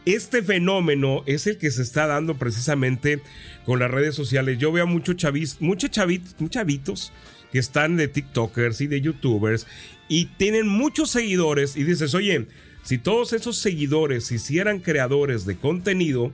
este 0.07 0.43
fenómeno 0.43 1.23
es 1.27 1.47
el 1.47 1.59
que 1.59 1.71
se 1.71 1.83
está 1.83 2.07
dando 2.07 2.39
precisamente 2.39 3.21
con 3.67 3.79
las 3.79 3.91
redes 3.91 4.15
sociales. 4.15 4.57
Yo 4.57 4.73
veo 4.73 4.85
a 4.85 4.87
muchos 4.87 5.17
chavis, 5.17 5.61
muchos 5.61 5.91
chavitos, 5.91 6.35
muchos 6.39 6.55
chavitos 6.55 7.13
que 7.53 7.59
están 7.59 7.99
de 7.99 8.09
TikTokers 8.09 8.81
y 8.81 8.87
de 8.87 9.03
YouTubers 9.03 9.67
y 10.09 10.27
tienen 10.37 10.67
muchos 10.67 11.11
seguidores 11.11 11.77
y 11.77 11.85
dices, 11.85 12.15
oye, 12.15 12.47
si 12.87 12.99
todos 12.99 13.33
esos 13.33 13.59
seguidores 13.59 14.27
se 14.27 14.37
hicieran 14.37 14.79
creadores 14.79 15.45
de 15.45 15.57
contenido, 15.57 16.31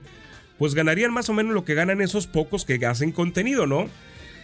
pues 0.59 0.75
ganarían 0.75 1.11
más 1.11 1.31
o 1.31 1.33
menos 1.33 1.55
lo 1.55 1.65
que 1.65 1.73
ganan 1.73 2.03
esos 2.03 2.27
pocos 2.27 2.67
que 2.67 2.85
hacen 2.85 3.11
contenido, 3.11 3.67
¿no? 3.67 3.89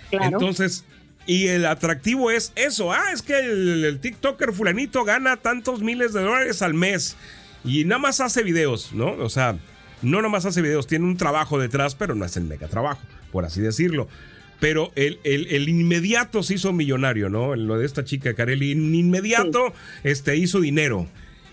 Claro. 0.09 0.25
Entonces, 0.25 0.87
y 1.27 1.49
el 1.49 1.67
atractivo 1.67 2.31
es 2.31 2.55
eso, 2.57 2.95
ah, 2.95 3.13
es 3.13 3.21
que 3.21 3.39
el, 3.39 3.85
el, 3.85 4.01
TikToker 4.01 4.55
fulanito 4.55 5.05
gana 5.05 5.37
tantos 5.37 5.83
miles 5.83 6.15
de 6.15 6.23
dólares 6.23 6.63
al 6.63 6.73
mes 6.73 7.19
y 7.63 7.85
nada 7.85 7.99
más 7.99 8.21
hace 8.23 8.43
videos, 8.43 8.95
¿no? 8.95 9.13
O 9.13 9.29
sea, 9.29 9.59
no 10.01 10.17
nada 10.17 10.31
más 10.31 10.47
hace 10.47 10.63
videos, 10.63 10.87
tiene 10.87 11.05
un 11.05 11.19
trabajo 11.19 11.59
detrás, 11.59 11.95
pero 11.95 12.15
no 12.15 12.25
es 12.25 12.39
el 12.39 12.45
mega 12.45 12.69
trabajo, 12.69 13.03
por 13.33 13.45
así 13.45 13.61
decirlo. 13.61 14.09
Pero 14.61 14.93
el, 14.97 15.21
el, 15.25 15.47
el 15.49 15.69
inmediato 15.69 16.43
se 16.43 16.55
hizo 16.55 16.73
millonario, 16.73 17.29
¿no? 17.29 17.55
Lo 17.55 17.77
de 17.77 17.85
esta 17.85 18.03
chica 18.03 18.33
Carelli, 18.33 18.73
inmediato 18.73 19.75
sí. 20.03 20.09
este, 20.09 20.37
hizo 20.37 20.61
dinero. 20.61 21.07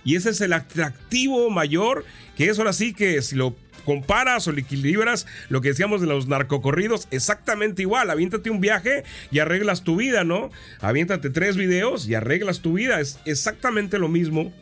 Y 0.05 0.15
ese 0.15 0.29
es 0.29 0.39
el 0.39 0.53
atractivo 0.53 1.49
mayor, 1.49 2.05
que 2.37 2.47
es 2.47 2.57
ahora 2.59 2.71
sí 2.71 2.93
que 2.93 3.21
si 3.21 3.35
lo 3.35 3.55
comparas 3.85 4.47
o 4.47 4.51
equilibras 4.51 5.25
lo 5.49 5.61
que 5.61 5.69
decíamos 5.69 6.01
de 6.01 6.07
los 6.07 6.27
narcocorridos, 6.27 7.07
exactamente 7.11 7.81
igual. 7.81 8.09
Aviéntate 8.09 8.49
un 8.49 8.61
viaje 8.61 9.03
y 9.31 9.39
arreglas 9.39 9.83
tu 9.83 9.95
vida, 9.95 10.23
¿no? 10.23 10.51
Aviéntate 10.79 11.29
tres 11.31 11.57
videos 11.57 12.07
y 12.07 12.15
arreglas 12.15 12.61
tu 12.61 12.73
vida. 12.73 13.01
Es 13.01 13.19
exactamente 13.25 13.99
lo 13.99 14.07
mismo. 14.07 14.53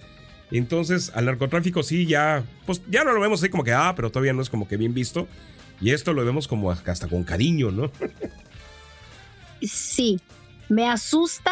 Entonces, 0.49 1.11
al 1.15 1.25
narcotráfico 1.25 1.83
sí 1.83 2.05
ya, 2.05 2.43
pues 2.65 2.81
ya 2.89 3.03
no 3.03 3.11
lo 3.11 3.19
vemos 3.19 3.41
así 3.41 3.49
como 3.49 3.63
que, 3.63 3.73
ah, 3.73 3.93
pero 3.95 4.11
todavía 4.11 4.33
no 4.33 4.41
es 4.41 4.49
como 4.49 4.67
que 4.67 4.77
bien 4.77 4.93
visto. 4.93 5.27
Y 5.81 5.91
esto 5.91 6.13
lo 6.13 6.23
vemos 6.23 6.47
como 6.47 6.71
hasta 6.71 7.07
con 7.07 7.23
cariño, 7.23 7.71
¿no? 7.71 7.91
Sí, 9.61 10.19
me 10.69 10.89
asusta 10.89 11.51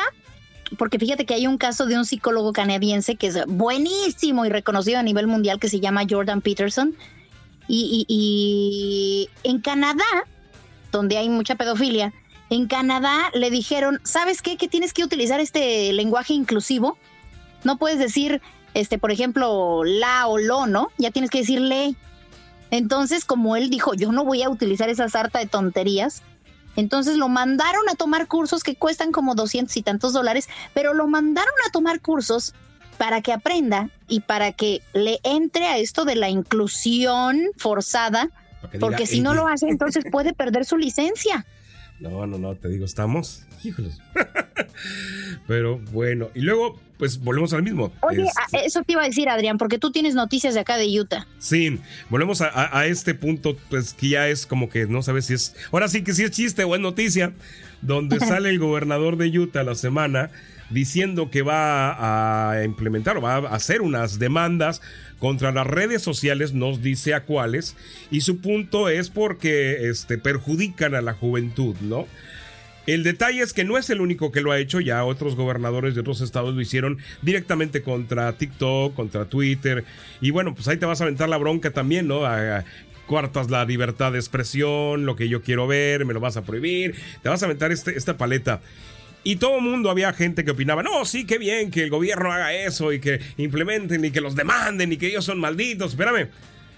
porque 0.77 0.99
fíjate 0.99 1.25
que 1.25 1.33
hay 1.33 1.47
un 1.47 1.57
caso 1.57 1.85
de 1.85 1.97
un 1.97 2.05
psicólogo 2.05 2.53
canadiense 2.53 3.15
que 3.15 3.27
es 3.27 3.45
buenísimo 3.47 4.45
y 4.45 4.49
reconocido 4.49 4.99
a 4.99 5.03
nivel 5.03 5.27
mundial 5.27 5.59
que 5.59 5.69
se 5.69 5.79
llama 5.79 6.03
Jordan 6.09 6.41
Peterson. 6.41 6.95
Y, 7.67 9.29
en 9.43 9.59
Canadá, 9.59 10.03
donde 10.91 11.17
hay 11.17 11.29
mucha 11.29 11.55
pedofilia, 11.55 12.13
en 12.49 12.67
Canadá 12.67 13.29
le 13.33 13.49
dijeron, 13.49 14.01
¿sabes 14.03 14.41
qué? 14.41 14.57
Que 14.57 14.67
tienes 14.67 14.91
que 14.91 15.05
utilizar 15.05 15.39
este 15.39 15.93
lenguaje 15.93 16.33
inclusivo. 16.33 16.97
No 17.63 17.77
puedes 17.77 17.97
decir, 17.97 18.41
este, 18.73 18.97
por 18.97 19.11
ejemplo, 19.11 19.83
la 19.85 20.27
o 20.27 20.37
lo, 20.37 20.67
¿no? 20.67 20.89
Ya 20.97 21.11
tienes 21.11 21.29
que 21.29 21.39
decir 21.39 21.61
le. 21.61 21.95
Entonces, 22.71 23.23
como 23.23 23.55
él 23.55 23.69
dijo, 23.69 23.93
yo 23.93 24.11
no 24.11 24.25
voy 24.25 24.43
a 24.43 24.49
utilizar 24.49 24.89
esa 24.89 25.07
sarta 25.07 25.39
de 25.39 25.45
tonterías, 25.45 26.23
entonces 26.75 27.17
lo 27.17 27.29
mandaron 27.29 27.87
a 27.89 27.95
tomar 27.95 28.27
cursos 28.27 28.63
que 28.63 28.75
cuestan 28.75 29.11
como 29.11 29.35
200 29.35 29.75
y 29.77 29.81
tantos 29.81 30.13
dólares, 30.13 30.49
pero 30.73 30.93
lo 30.93 31.07
mandaron 31.07 31.53
a 31.67 31.71
tomar 31.71 31.99
cursos 32.01 32.53
para 32.97 33.21
que 33.21 33.33
aprenda 33.33 33.89
y 34.07 34.21
para 34.21 34.51
que 34.51 34.81
le 34.93 35.19
entre 35.23 35.67
a 35.67 35.77
esto 35.77 36.05
de 36.05 36.15
la 36.15 36.29
inclusión 36.29 37.47
forzada, 37.57 38.29
porque 38.79 39.07
si 39.07 39.21
no 39.21 39.33
lo 39.33 39.47
hace, 39.47 39.67
entonces 39.67 40.05
puede 40.11 40.33
perder 40.33 40.65
su 40.65 40.77
licencia. 40.77 41.45
No, 42.01 42.25
no, 42.25 42.39
no, 42.39 42.55
te 42.55 42.67
digo, 42.67 42.83
estamos. 42.83 43.43
Híjoles. 43.63 43.99
Pero 45.47 45.79
bueno, 45.91 46.29
y 46.33 46.41
luego, 46.41 46.79
pues 46.97 47.19
volvemos 47.19 47.53
al 47.53 47.61
mismo. 47.61 47.91
Oye, 48.01 48.23
este 48.23 48.65
eso 48.65 48.81
te 48.81 48.93
iba 48.93 49.03
a 49.03 49.05
decir, 49.05 49.29
Adrián, 49.29 49.59
porque 49.59 49.77
tú 49.77 49.91
tienes 49.91 50.15
noticias 50.15 50.55
de 50.55 50.61
acá 50.61 50.77
de 50.77 50.87
Utah. 50.99 51.27
Sí, 51.37 51.79
volvemos 52.09 52.41
a, 52.41 52.85
este 52.87 53.13
punto, 53.13 53.55
pues 53.69 53.93
que 53.93 54.09
ya 54.09 54.27
es 54.29 54.47
como 54.47 54.67
que 54.67 54.87
no 54.87 55.03
sabes 55.03 55.27
si 55.27 55.35
es. 55.35 55.55
Ahora 55.71 55.87
sí 55.87 56.03
que 56.03 56.13
si 56.13 56.23
es 56.23 56.31
chiste 56.31 56.63
o 56.63 56.73
es 56.73 56.81
noticia, 56.81 57.33
donde 57.83 58.19
sale 58.19 58.49
el 58.49 58.57
gobernador 58.57 59.17
de 59.17 59.37
Utah 59.37 59.63
la 59.63 59.75
semana 59.75 60.31
diciendo 60.71 61.29
que 61.29 61.43
va 61.43 62.51
a 62.51 62.63
implementar 62.63 63.17
o 63.17 63.21
va 63.21 63.35
a 63.35 63.55
hacer 63.55 63.81
unas 63.81 64.17
demandas 64.17 64.81
contra 65.21 65.51
las 65.51 65.67
redes 65.67 66.01
sociales, 66.01 66.53
nos 66.53 66.81
dice 66.81 67.13
a 67.13 67.23
cuáles, 67.25 67.77
y 68.09 68.21
su 68.21 68.39
punto 68.39 68.89
es 68.89 69.11
porque 69.11 69.87
este, 69.87 70.17
perjudican 70.17 70.95
a 70.95 71.01
la 71.01 71.13
juventud, 71.13 71.75
¿no? 71.79 72.07
El 72.87 73.03
detalle 73.03 73.43
es 73.43 73.53
que 73.53 73.63
no 73.63 73.77
es 73.77 73.91
el 73.91 74.01
único 74.01 74.31
que 74.31 74.41
lo 74.41 74.51
ha 74.51 74.57
hecho, 74.57 74.79
ya 74.79 75.05
otros 75.05 75.35
gobernadores 75.35 75.93
de 75.93 76.01
otros 76.01 76.21
estados 76.21 76.55
lo 76.55 76.59
hicieron 76.59 76.97
directamente 77.21 77.83
contra 77.83 78.33
TikTok, 78.33 78.95
contra 78.95 79.25
Twitter, 79.25 79.85
y 80.21 80.31
bueno, 80.31 80.55
pues 80.55 80.67
ahí 80.67 80.77
te 80.77 80.87
vas 80.87 80.99
a 81.01 81.03
aventar 81.03 81.29
la 81.29 81.37
bronca 81.37 81.69
también, 81.69 82.07
¿no? 82.07 82.25
A, 82.25 82.65
cuartas 83.05 83.51
la 83.51 83.63
libertad 83.65 84.13
de 84.13 84.17
expresión, 84.17 85.05
lo 85.05 85.15
que 85.15 85.29
yo 85.29 85.43
quiero 85.43 85.67
ver, 85.67 86.05
me 86.05 86.13
lo 86.15 86.19
vas 86.19 86.37
a 86.37 86.41
prohibir, 86.41 86.95
te 87.21 87.29
vas 87.29 87.43
a 87.43 87.45
aventar 87.45 87.71
este, 87.71 87.95
esta 87.95 88.17
paleta. 88.17 88.61
Y 89.23 89.35
todo 89.35 89.57
el 89.57 89.61
mundo 89.61 89.89
había 89.89 90.13
gente 90.13 90.43
que 90.43 90.51
opinaba, 90.51 90.81
no, 90.81 91.05
sí, 91.05 91.25
qué 91.25 91.37
bien 91.37 91.69
que 91.69 91.83
el 91.83 91.91
gobierno 91.91 92.31
haga 92.31 92.53
eso 92.53 92.91
y 92.91 92.99
que 92.99 93.19
implementen 93.37 94.03
y 94.03 94.11
que 94.11 94.21
los 94.21 94.35
demanden 94.35 94.91
y 94.91 94.97
que 94.97 95.07
ellos 95.07 95.25
son 95.25 95.39
malditos. 95.39 95.91
Espérame, 95.91 96.29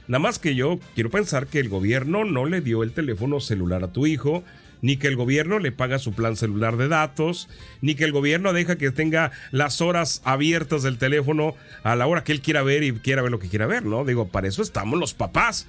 nada 0.08 0.20
más 0.20 0.40
que 0.40 0.54
yo 0.54 0.80
quiero 0.94 1.10
pensar 1.10 1.48
que 1.48 1.60
el 1.60 1.70
gobierno 1.70 2.26
no 2.26 2.46
le 2.46 2.60
dio 2.60 2.84
el 2.84 2.92
teléfono 2.92 3.40
celular 3.40 3.84
a 3.86 3.94
tu 3.94 4.06
hijo, 4.08 4.44
ni 4.82 4.98
que 4.98 5.08
el 5.08 5.16
gobierno 5.16 5.60
le 5.60 5.72
paga 5.72 5.98
su 5.98 6.12
plan 6.12 6.36
celular 6.36 6.76
de 6.76 6.90
datos, 6.90 7.48
ni 7.80 7.96
que 7.96 8.04
el 8.04 8.12
gobierno 8.12 8.52
deja 8.52 8.78
que 8.78 8.92
tenga 8.92 9.32
las 9.52 9.80
horas 9.80 10.22
abiertas 10.26 10.84
del 10.84 10.98
teléfono 10.98 11.56
a 11.84 11.96
la 11.96 12.06
hora 12.06 12.26
que 12.26 12.34
él 12.34 12.42
quiera 12.42 12.62
ver 12.62 12.84
y 12.84 12.92
quiera 12.92 13.22
ver 13.22 13.32
lo 13.32 13.40
que 13.40 13.48
quiera 13.48 13.68
ver, 13.68 13.86
¿no? 13.86 14.04
Digo, 14.04 14.28
para 14.28 14.50
eso 14.50 14.62
estamos 14.62 15.00
los 15.00 15.14
papás. 15.14 15.66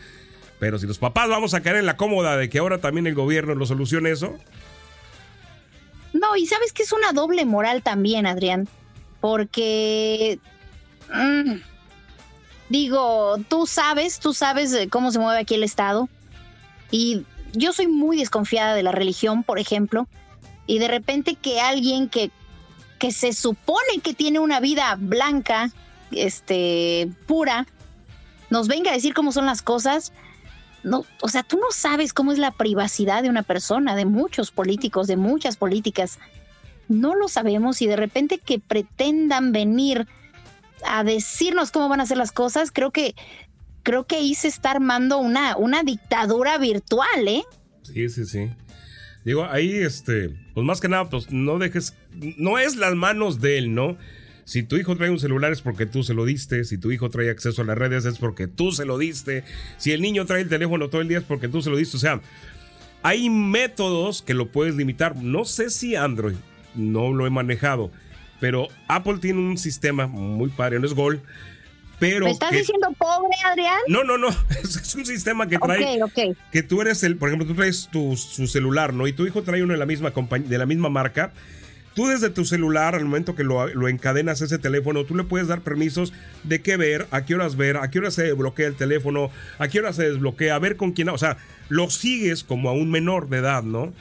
Pero 0.59 0.81
si 0.81 0.89
los 0.89 0.99
papás 0.99 1.29
vamos 1.29 1.55
a 1.55 1.61
caer 1.61 1.77
en 1.77 1.87
la 1.87 1.97
cómoda 1.97 2.37
de 2.37 2.49
que 2.49 2.59
ahora 2.59 2.79
también 2.79 3.07
el 3.07 3.15
gobierno 3.15 3.55
lo 3.55 3.67
solucione 3.67 4.11
eso, 4.11 4.37
no, 6.14 6.37
y 6.37 6.46
sabes 6.46 6.72
que 6.72 6.85
es 6.85 6.92
una 6.92 7.12
doble 7.12 7.44
moral 7.44 7.83
también, 7.83 8.24
Adrián, 8.27 8.68
porque... 9.20 10.38
Mm, 11.12 11.57
digo, 12.68 13.37
tú 13.48 13.66
sabes, 13.66 14.20
tú 14.20 14.33
sabes 14.33 14.77
cómo 14.90 15.11
se 15.11 15.18
mueve 15.18 15.40
aquí 15.40 15.55
el 15.55 15.64
Estado. 15.64 16.09
Y 16.92 17.24
yo 17.53 17.72
soy 17.72 17.88
muy 17.88 18.16
desconfiada 18.16 18.74
de 18.74 18.85
la 18.85 18.92
religión, 18.92 19.42
por 19.42 19.59
ejemplo. 19.59 20.07
Y 20.66 20.79
de 20.79 20.87
repente 20.87 21.35
que 21.35 21.61
alguien 21.61 22.09
que, 22.09 22.31
que 23.00 23.11
se 23.11 23.33
supone 23.33 23.98
que 24.03 24.14
tiene 24.14 24.38
una 24.38 24.61
vida 24.61 24.96
blanca, 24.98 25.72
este, 26.12 27.11
pura, 27.27 27.66
nos 28.50 28.68
venga 28.68 28.92
a 28.92 28.94
decir 28.94 29.14
cómo 29.14 29.33
son 29.33 29.46
las 29.46 29.62
cosas, 29.62 30.12
no, 30.85 31.05
o 31.23 31.29
sea, 31.29 31.42
tú 31.42 31.59
no 31.59 31.73
sabes 31.73 32.12
cómo 32.12 32.33
es 32.33 32.38
la 32.38 32.53
privacidad 32.53 33.23
de 33.23 33.31
una 33.31 33.42
persona, 33.42 33.97
de 33.97 34.05
muchos 34.05 34.51
políticos, 34.51 35.07
de 35.07 35.16
muchas 35.16 35.57
políticas. 35.57 36.18
No 36.88 37.14
lo 37.14 37.29
sabemos 37.29 37.81
y 37.83 37.87
de 37.87 37.97
repente 37.97 38.38
que 38.38 38.59
pretendan 38.59 39.53
venir 39.53 40.07
a 40.87 41.03
decirnos 41.03 41.70
cómo 41.70 41.88
van 41.88 42.01
a 42.01 42.03
hacer 42.03 42.18
las 42.18 42.33
cosas, 42.33 42.70
creo 42.70 42.90
que 42.90 43.14
creo 43.83 44.07
que 44.07 44.16
ahí 44.16 44.35
se 44.35 44.49
está 44.49 44.73
armando 44.73 45.18
una, 45.18 45.57
una 45.57 45.83
dictadura 45.83 46.59
virtual, 46.59 47.29
¿eh? 47.29 47.44
Sí, 47.83 48.09
sí, 48.09 48.25
sí. 48.25 48.51
Digo, 49.25 49.44
ahí, 49.44 49.73
este, 49.75 50.31
pues 50.55 50.66
más 50.66 50.81
que 50.81 50.88
nada, 50.88 51.09
pues 51.09 51.31
no 51.31 51.59
dejes, 51.59 51.94
no 52.37 52.59
es 52.59 52.77
las 52.77 52.94
manos 52.94 53.40
de 53.40 53.59
él, 53.59 53.75
¿no? 53.75 53.97
Si 54.44 54.62
tu 54.62 54.76
hijo 54.76 54.96
trae 54.96 55.11
un 55.11 55.18
celular 55.18 55.52
es 55.52 55.62
porque 55.62 55.87
tú 55.87 56.02
se 56.02 56.14
lo 56.14 56.24
diste. 56.24 56.64
Si 56.64 56.78
tu 56.78 56.92
hijo 56.92 57.11
trae 57.11 57.30
acceso 57.30 57.62
a 57.62 57.64
las 57.64 57.78
redes 57.78 58.04
es 58.04 58.18
porque 58.18 58.46
tú 58.46 58.72
se 58.72 58.85
lo 58.85 58.98
diste. 58.98 59.44
Si 59.78 59.92
el 59.92 60.02
niño 60.02 60.26
trae 60.26 60.42
el 60.42 60.48
teléfono 60.48 60.88
todo 60.88 61.00
el 61.00 61.09
día 61.09 61.18
es 61.18 61.24
porque 61.24 61.48
tú 61.48 61.62
se 61.62 61.70
lo 61.70 61.76
diste. 61.76 61.96
O 61.96 62.00
sea, 62.00 62.20
hay 63.02 63.30
métodos 63.30 64.22
que 64.22 64.35
lo 64.35 64.50
puedes 64.50 64.74
limitar. 64.74 65.16
No 65.16 65.44
sé 65.44 65.70
si 65.70 65.96
Android, 65.96 66.37
no 66.74 67.12
lo 67.12 67.26
he 67.26 67.30
manejado. 67.30 67.90
Pero 68.40 68.68
Apple 68.88 69.18
tiene 69.20 69.40
un 69.40 69.57
sistema 69.57 70.07
muy 70.07 70.50
padre, 70.50 70.78
no 70.78 70.87
es 70.87 70.94
Gol. 70.94 71.22
Pero 71.98 72.26
¿Me 72.26 72.33
estás 72.33 72.50
diciendo 72.50 72.88
pobre, 72.98 73.35
Adrián? 73.46 73.78
No, 73.88 74.04
no, 74.04 74.18
no. 74.18 74.28
Es, 74.62 74.94
un 74.94 75.07
sistema 75.07 75.48
que 75.48 75.59
trae. 75.59 76.00
Que 76.52 76.62
tú 76.62 76.83
eres 76.83 77.02
el. 77.02 77.16
Por 77.16 77.28
ejemplo, 77.28 77.46
tú 77.46 77.54
traes 77.54 77.88
tu, 77.90 78.16
su 78.16 78.46
celular, 78.46 78.92
¿no? 78.92 79.07
Y 79.07 79.12
tu 79.12 79.26
hijo 79.26 79.42
trae 79.42 79.62
uno 79.62 79.72
de 79.72 79.78
la 79.78 79.87
misma, 79.87 80.11
de 80.11 80.59
la 80.59 80.66
misma 80.66 80.90
marca 80.90 81.33
Tú 81.94 82.09
desde 82.09 82.28
tu 82.30 82.44
celular, 82.44 82.96
al 82.96 83.04
momento 83.04 83.37
que 83.37 83.44
lo, 83.44 83.88
encadenas 83.88 84.40
ese 84.40 84.59
teléfono, 84.59 85.04
tú 85.04 85.14
le 85.14 85.22
puedes 85.22 85.46
dar 85.46 85.61
permisos 85.61 86.12
de 86.42 86.61
qué 86.61 86.76
ver, 86.76 87.07
a 87.12 87.24
qué 87.24 87.37
horas 87.37 87.57
ver, 87.57 87.76
a 87.76 87.88
qué 87.88 88.00
hora 88.00 88.11
se 88.11 88.33
bloquea 88.33 88.66
el 88.66 88.74
teléfono, 88.74 89.30
a 89.59 89.68
qué 89.68 89.78
hora 89.78 89.92
se 89.92 90.11
desbloquea, 90.11 90.57
a 90.57 90.59
ver 90.59 90.76
con 90.76 90.92
quién, 90.92 91.09
o 91.09 91.18
sea, 91.18 91.37
lo 91.68 91.90
sigues 91.90 92.42
como 92.42 92.68
a 92.68 92.72
un 92.72 92.90
menor 92.90 93.28
de 93.28 93.38
edad, 93.38 93.62
¿no? 93.62 93.92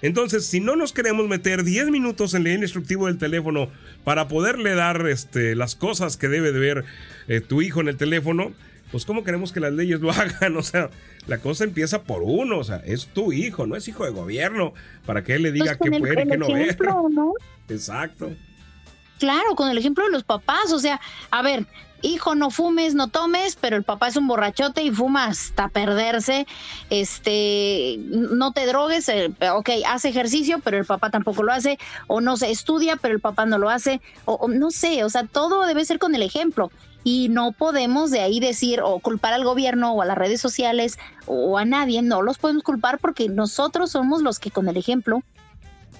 Entonces, 0.00 0.46
si 0.46 0.60
no 0.60 0.74
nos 0.76 0.92
queremos 0.92 1.28
meter 1.28 1.64
10 1.64 1.90
minutos 1.90 2.34
en 2.34 2.46
el 2.46 2.62
instructivo 2.62 3.06
del 3.06 3.18
teléfono 3.18 3.68
para 4.04 4.28
poderle 4.28 4.74
dar 4.74 5.06
este, 5.08 5.54
las 5.54 5.76
cosas 5.76 6.16
que 6.16 6.28
debe 6.28 6.52
de 6.52 6.58
ver 6.58 6.84
eh, 7.28 7.40
tu 7.40 7.62
hijo 7.62 7.80
en 7.80 7.88
el 7.88 7.96
teléfono, 7.96 8.52
pues 8.90 9.04
¿cómo 9.06 9.24
queremos 9.24 9.52
que 9.52 9.60
las 9.60 9.72
leyes 9.72 10.00
lo 10.00 10.10
hagan? 10.12 10.56
O 10.56 10.62
sea, 10.62 10.90
la 11.26 11.38
cosa 11.38 11.64
empieza 11.64 12.02
por 12.02 12.22
uno, 12.22 12.58
o 12.58 12.64
sea, 12.64 12.82
es 12.84 13.06
tu 13.06 13.32
hijo, 13.32 13.66
no 13.66 13.76
es 13.76 13.88
hijo 13.88 14.04
de 14.04 14.10
gobierno, 14.10 14.74
para 15.06 15.24
que 15.24 15.34
él 15.34 15.42
le 15.42 15.52
diga 15.52 15.76
pues 15.76 15.90
qué 15.90 15.98
puede 15.98 16.22
y 16.22 16.28
qué 16.28 16.36
no 16.36 16.48
ver. 16.48 16.76
¿no? 17.10 17.32
Exacto. 17.68 18.30
Claro, 19.18 19.54
con 19.54 19.70
el 19.70 19.78
ejemplo 19.78 20.04
de 20.04 20.10
los 20.10 20.24
papás, 20.24 20.72
o 20.72 20.78
sea, 20.78 21.00
a 21.30 21.40
ver, 21.40 21.66
hijo, 22.02 22.34
no 22.34 22.50
fumes, 22.50 22.94
no 22.94 23.08
tomes, 23.08 23.56
pero 23.58 23.76
el 23.76 23.84
papá 23.84 24.08
es 24.08 24.16
un 24.16 24.26
borrachote 24.26 24.82
y 24.82 24.90
fuma 24.90 25.26
hasta 25.26 25.68
perderse, 25.68 26.46
este, 26.90 27.96
no 27.98 28.52
te 28.52 28.66
drogues, 28.66 29.08
eh, 29.08 29.32
ok, 29.52 29.70
hace 29.86 30.10
ejercicio, 30.10 30.60
pero 30.62 30.76
el 30.76 30.84
papá 30.84 31.10
tampoco 31.10 31.42
lo 31.42 31.52
hace, 31.52 31.78
o 32.06 32.20
no 32.20 32.36
se 32.36 32.50
estudia, 32.50 32.96
pero 32.96 33.14
el 33.14 33.20
papá 33.20 33.46
no 33.46 33.56
lo 33.56 33.70
hace, 33.70 34.02
o 34.26 34.48
no 34.48 34.70
sé, 34.70 35.04
o 35.04 35.08
sea, 35.08 35.24
todo 35.24 35.64
debe 35.64 35.84
ser 35.84 35.98
con 35.98 36.14
el 36.14 36.22
ejemplo 36.22 36.70
y 37.04 37.28
no 37.28 37.52
podemos 37.52 38.10
de 38.10 38.20
ahí 38.20 38.40
decir 38.40 38.80
o 38.82 38.98
culpar 38.98 39.34
al 39.34 39.44
gobierno 39.44 39.92
o 39.92 40.02
a 40.02 40.06
las 40.06 40.18
redes 40.18 40.40
sociales 40.40 40.98
o 41.26 41.58
a 41.58 41.64
nadie, 41.64 42.02
no 42.02 42.22
los 42.22 42.38
podemos 42.38 42.62
culpar 42.62 42.98
porque 42.98 43.28
nosotros 43.28 43.90
somos 43.90 44.22
los 44.22 44.38
que 44.38 44.50
con 44.50 44.68
el 44.68 44.76
ejemplo 44.76 45.22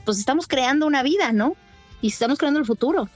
pues 0.04 0.18
estamos 0.18 0.46
creando 0.46 0.86
una 0.86 1.02
vida, 1.02 1.32
¿no? 1.32 1.56
Y 2.00 2.08
estamos 2.08 2.38
creando 2.38 2.60
el 2.60 2.66
futuro. 2.66 3.08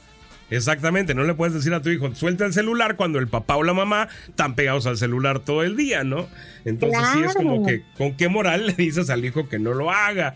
Exactamente, 0.51 1.15
no 1.15 1.25
le 1.25 1.35
puedes 1.35 1.55
decir 1.55 1.75
a 1.75 1.83
tu 1.83 1.91
hijo, 1.91 2.15
suelta 2.15 2.47
el 2.47 2.53
celular 2.53 2.97
cuando 2.97 3.19
el 3.19 3.29
papá 3.29 3.57
o 3.57 3.63
la 3.63 3.75
mamá 3.75 4.09
están 4.27 4.55
pegados 4.55 4.87
al 4.87 4.97
celular 4.97 5.41
todo 5.41 5.63
el 5.63 5.77
día, 5.77 6.05
¿no? 6.05 6.29
Entonces 6.65 7.01
sí 7.13 7.21
es 7.23 7.35
como 7.35 7.67
que, 7.67 7.83
¿con 7.97 8.17
qué 8.17 8.29
moral 8.29 8.67
le 8.69 8.73
dices 8.73 9.11
al 9.11 9.25
hijo 9.25 9.49
que 9.49 9.59
no 9.59 9.75
lo 9.75 9.91
haga? 9.91 10.35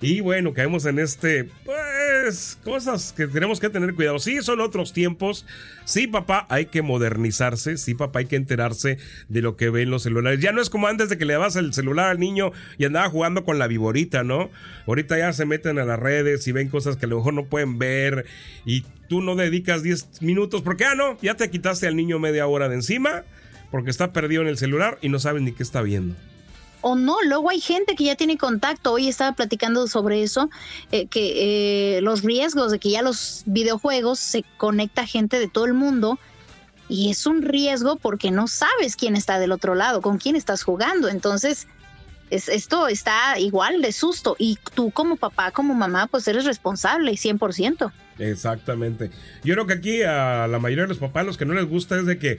Y 0.00 0.20
bueno, 0.20 0.52
caemos 0.52 0.86
en 0.86 1.00
este, 1.00 1.48
pues, 1.64 2.58
cosas 2.62 3.12
que 3.12 3.26
tenemos 3.26 3.58
que 3.58 3.68
tener 3.68 3.94
cuidado. 3.94 4.18
Sí, 4.18 4.40
son 4.42 4.60
otros 4.60 4.92
tiempos. 4.92 5.44
Sí, 5.84 6.06
papá, 6.06 6.46
hay 6.50 6.66
que 6.66 6.82
modernizarse. 6.82 7.76
Sí, 7.76 7.94
papá, 7.94 8.20
hay 8.20 8.26
que 8.26 8.36
enterarse 8.36 8.98
de 9.28 9.42
lo 9.42 9.56
que 9.56 9.70
ven 9.70 9.90
los 9.90 10.04
celulares. 10.04 10.40
Ya 10.40 10.52
no 10.52 10.60
es 10.60 10.70
como 10.70 10.86
antes 10.86 11.08
de 11.08 11.18
que 11.18 11.24
le 11.24 11.32
dabas 11.32 11.56
el 11.56 11.72
celular 11.74 12.10
al 12.10 12.20
niño 12.20 12.52
y 12.76 12.84
andaba 12.84 13.08
jugando 13.08 13.44
con 13.44 13.58
la 13.58 13.66
viborita, 13.66 14.22
¿no? 14.22 14.50
Ahorita 14.86 15.18
ya 15.18 15.32
se 15.32 15.46
meten 15.46 15.78
a 15.78 15.84
las 15.84 15.98
redes 15.98 16.46
y 16.46 16.52
ven 16.52 16.68
cosas 16.68 16.96
que 16.96 17.06
a 17.06 17.08
lo 17.08 17.16
mejor 17.16 17.34
no 17.34 17.46
pueden 17.46 17.78
ver 17.78 18.26
y 18.64 18.84
tú 19.08 19.20
no 19.20 19.34
dedicas 19.34 19.82
10 19.82 20.22
minutos 20.22 20.62
porque, 20.62 20.84
ah, 20.84 20.94
no, 20.94 21.18
ya 21.20 21.34
te 21.34 21.50
quitaste 21.50 21.86
al 21.86 21.96
niño 21.96 22.18
media 22.18 22.46
hora 22.46 22.68
de 22.68 22.76
encima 22.76 23.24
porque 23.70 23.90
está 23.90 24.12
perdido 24.12 24.42
en 24.42 24.48
el 24.48 24.58
celular 24.58 24.98
y 25.02 25.08
no 25.08 25.18
sabes 25.18 25.42
ni 25.42 25.52
qué 25.52 25.62
está 25.62 25.82
viendo. 25.82 26.14
o 26.80 26.94
no. 26.94 27.16
Luego 27.22 27.50
hay 27.50 27.60
gente 27.60 27.96
que 27.96 28.04
ya 28.04 28.14
tiene 28.14 28.38
contacto. 28.38 28.92
Hoy 28.92 29.08
estaba 29.08 29.32
platicando 29.32 29.88
sobre 29.88 30.22
eso, 30.22 30.48
eh, 30.92 31.06
que 31.06 31.96
eh, 31.96 32.00
los 32.02 32.22
riesgos 32.22 32.70
de 32.70 32.78
que 32.78 32.90
ya 32.90 33.02
los 33.02 33.42
videojuegos 33.46 34.18
se 34.20 34.44
conecta 34.56 35.06
gente 35.06 35.38
de 35.38 35.48
todo 35.48 35.64
el 35.64 35.74
mundo 35.74 36.18
y 36.88 37.10
es 37.10 37.26
un 37.26 37.42
riesgo 37.42 37.96
porque 37.96 38.30
no 38.30 38.46
sabes 38.48 38.96
quién 38.96 39.16
está 39.16 39.38
del 39.38 39.52
otro 39.52 39.74
lado, 39.74 40.00
con 40.00 40.18
quién 40.18 40.36
estás 40.36 40.62
jugando. 40.62 41.08
Entonces, 41.08 41.66
es, 42.30 42.48
esto 42.48 42.88
está 42.88 43.38
igual 43.38 43.82
de 43.82 43.92
susto 43.92 44.36
y 44.38 44.58
tú 44.74 44.90
como 44.90 45.16
papá, 45.16 45.50
como 45.50 45.74
mamá, 45.74 46.06
pues 46.06 46.26
eres 46.28 46.44
responsable 46.44 47.12
100%. 47.12 47.92
Exactamente. 48.18 49.10
Yo 49.44 49.54
creo 49.54 49.66
que 49.66 49.74
aquí 49.74 50.02
a 50.02 50.46
la 50.46 50.58
mayoría 50.58 50.84
de 50.84 50.88
los 50.88 50.98
papás 50.98 51.26
los 51.26 51.36
que 51.36 51.44
no 51.44 51.54
les 51.54 51.66
gusta 51.66 51.98
es 51.98 52.06
de 52.06 52.18
que 52.18 52.38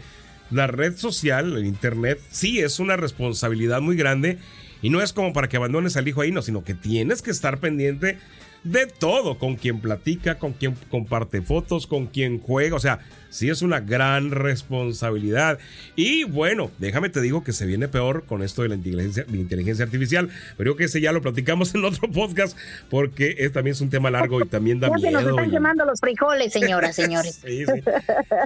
la 0.52 0.68
red 0.68 0.98
social, 0.98 1.56
el 1.56 1.66
internet, 1.66 2.20
sí 2.32 2.60
es 2.60 2.80
una 2.80 2.98
responsabilidad 2.98 3.82
muy 3.82 3.96
grande 3.96 4.40
y 4.82 4.90
no 4.90 5.02
es 5.02 5.14
como 5.14 5.34
para 5.34 5.48
que 5.48 5.58
abandones 5.58 5.98
al 5.98 6.08
hijo 6.08 6.22
ahí, 6.22 6.32
no, 6.32 6.42
sino 6.42 6.64
que 6.64 6.74
tienes 6.74 7.22
que 7.22 7.32
estar 7.32 7.60
pendiente 7.60 8.18
de 8.64 8.88
todo, 8.88 9.38
con 9.38 9.56
quien 9.56 9.80
platica, 9.80 10.36
con 10.36 10.54
quien 10.54 10.76
comparte 10.90 11.42
fotos, 11.42 11.88
con 11.88 12.08
quien 12.08 12.40
juega, 12.40 12.76
o 12.76 12.80
sea, 12.80 13.00
sí 13.30 13.50
es 13.50 13.62
una 13.62 13.80
gran 13.80 14.32
responsabilidad. 14.32 15.60
Y 15.96 16.24
bueno, 16.26 16.72
déjame 16.80 17.10
te 17.10 17.22
digo 17.22 17.44
que 17.44 17.54
se 17.54 17.66
viene 17.66 17.88
peor 17.88 18.26
con 18.26 18.42
esto 18.44 18.64
de 18.64 18.70
la 18.70 18.76
inteligencia, 18.76 19.24
de 19.24 19.38
inteligencia 19.38 19.86
artificial, 19.86 20.30
pero 20.58 20.74
creo 20.74 20.76
que 20.76 20.84
ese 20.86 21.00
ya 21.02 21.12
lo 21.12 21.22
platicamos 21.22 21.74
en 21.76 21.86
otro 21.86 22.10
podcast 22.12 22.58
porque 22.90 23.36
es, 23.40 23.52
también 23.52 23.74
es 23.74 23.82
un 23.82 23.90
tema 23.90 24.10
largo 24.12 24.42
y 24.42 24.48
también 24.48 24.80
da 24.80 24.88
Ya 24.92 24.96
se 24.98 25.02
miedo. 25.08 25.22
nos 25.22 25.30
están 25.30 25.48
y- 25.48 25.52
quemando 25.52 25.86
los 25.86 26.00
frijoles, 26.00 26.52
señoras, 26.52 26.96
señores. 26.96 27.40
Sí, 27.46 27.66
sí. 27.66 27.82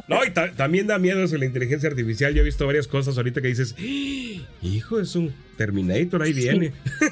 No, 0.08 0.24
y 0.26 0.32
ta- 0.32 0.52
también 0.52 0.88
da 0.88 1.00
miedo 1.00 1.24
eso 1.24 1.34
de 1.34 1.40
la 1.40 1.46
inteligencia 1.46 1.90
artificial. 1.90 2.34
Yo 2.34 2.42
he 2.42 2.46
visto 2.46 2.66
varias 2.68 2.88
cosas 2.88 3.18
ahorita 3.18 3.42
que 3.42 3.48
dices, 3.48 3.76
"Ah, 3.80 4.48
hijo, 4.62 5.00
es 5.00 5.16
un 5.16 5.34
Terminator, 5.58 6.24
ahí 6.24 6.34
viene. 6.34 6.74
Sí, 7.00 7.08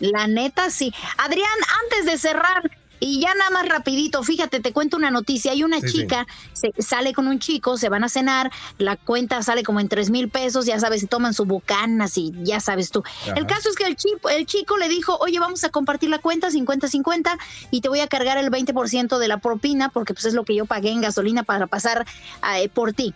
la 0.00 0.26
neta 0.26 0.70
sí. 0.70 0.92
Adrián, 1.18 1.48
antes 1.84 2.06
de 2.06 2.18
cerrar, 2.18 2.70
y 3.04 3.20
ya 3.20 3.34
nada 3.34 3.50
más 3.50 3.68
rapidito, 3.68 4.22
fíjate, 4.22 4.60
te 4.60 4.72
cuento 4.72 4.96
una 4.96 5.10
noticia. 5.10 5.50
Hay 5.50 5.64
una 5.64 5.80
Sí, 5.80 5.88
sí. 5.88 5.98
chica, 5.98 6.24
se, 6.52 6.70
sale 6.78 7.12
con 7.12 7.26
un 7.26 7.40
chico, 7.40 7.76
se 7.76 7.88
van 7.88 8.04
a 8.04 8.08
cenar, 8.08 8.52
la 8.78 8.96
cuenta 8.96 9.42
sale 9.42 9.64
como 9.64 9.80
en 9.80 9.88
tres 9.88 10.08
mil 10.08 10.28
pesos, 10.28 10.66
ya 10.66 10.78
sabes, 10.78 11.00
se 11.00 11.08
toman 11.08 11.34
su 11.34 11.44
bucanas 11.44 12.16
y 12.16 12.32
ya 12.44 12.60
sabes 12.60 12.92
tú. 12.92 13.02
Ajá. 13.22 13.32
El 13.34 13.46
caso 13.46 13.70
es 13.70 13.74
que 13.74 13.86
el 13.86 13.96
chico, 13.96 14.28
el 14.28 14.46
chico 14.46 14.76
le 14.76 14.88
dijo, 14.88 15.16
oye, 15.16 15.40
vamos 15.40 15.64
a 15.64 15.70
compartir 15.70 16.10
la 16.10 16.20
cuenta 16.20 16.48
50-50 16.50 17.38
y 17.72 17.80
te 17.80 17.88
voy 17.88 17.98
a 17.98 18.06
cargar 18.06 18.38
el 18.38 18.52
20% 18.52 19.18
de 19.18 19.26
la 19.26 19.38
propina 19.38 19.88
porque 19.88 20.14
pues 20.14 20.26
es 20.26 20.34
lo 20.34 20.44
que 20.44 20.54
yo 20.54 20.66
pagué 20.66 20.90
en 20.90 21.00
gasolina 21.00 21.42
para 21.42 21.66
pasar 21.66 22.06
eh, 22.54 22.68
por 22.68 22.92
ti. 22.92 23.14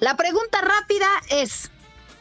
La 0.00 0.18
pregunta 0.18 0.60
rápida 0.60 1.06
es, 1.30 1.70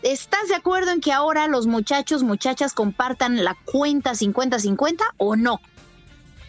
¿estás 0.04 0.48
de 0.50 0.56
acuerdo 0.56 0.92
en 0.92 1.02
que 1.02 1.12
ahora 1.12 1.48
los 1.48 1.68
muchachos, 1.68 2.24
muchachas 2.24 2.74
compartan 2.74 3.44
la 3.44 3.56
cuenta 3.66 4.12
50-50 4.12 4.98
o 5.18 5.36
no? 5.36 5.60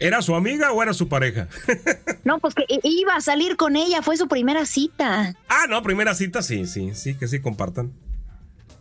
¿Era 0.00 0.20
su 0.22 0.34
amiga 0.34 0.72
o 0.72 0.82
era 0.82 0.92
su 0.92 1.08
pareja? 1.08 1.48
No, 2.24 2.38
pues 2.38 2.54
que 2.54 2.64
iba 2.82 3.14
a 3.14 3.20
salir 3.20 3.56
con 3.56 3.76
ella, 3.76 4.00
fue 4.00 4.16
su 4.16 4.28
primera 4.28 4.64
cita. 4.64 5.34
ah, 5.48 5.66
no, 5.68 5.82
primera 5.82 6.14
cita, 6.14 6.40
sí, 6.40 6.66
sí, 6.66 6.94
sí, 6.94 7.18
que 7.18 7.28
sí 7.28 7.42
compartan. 7.42 7.92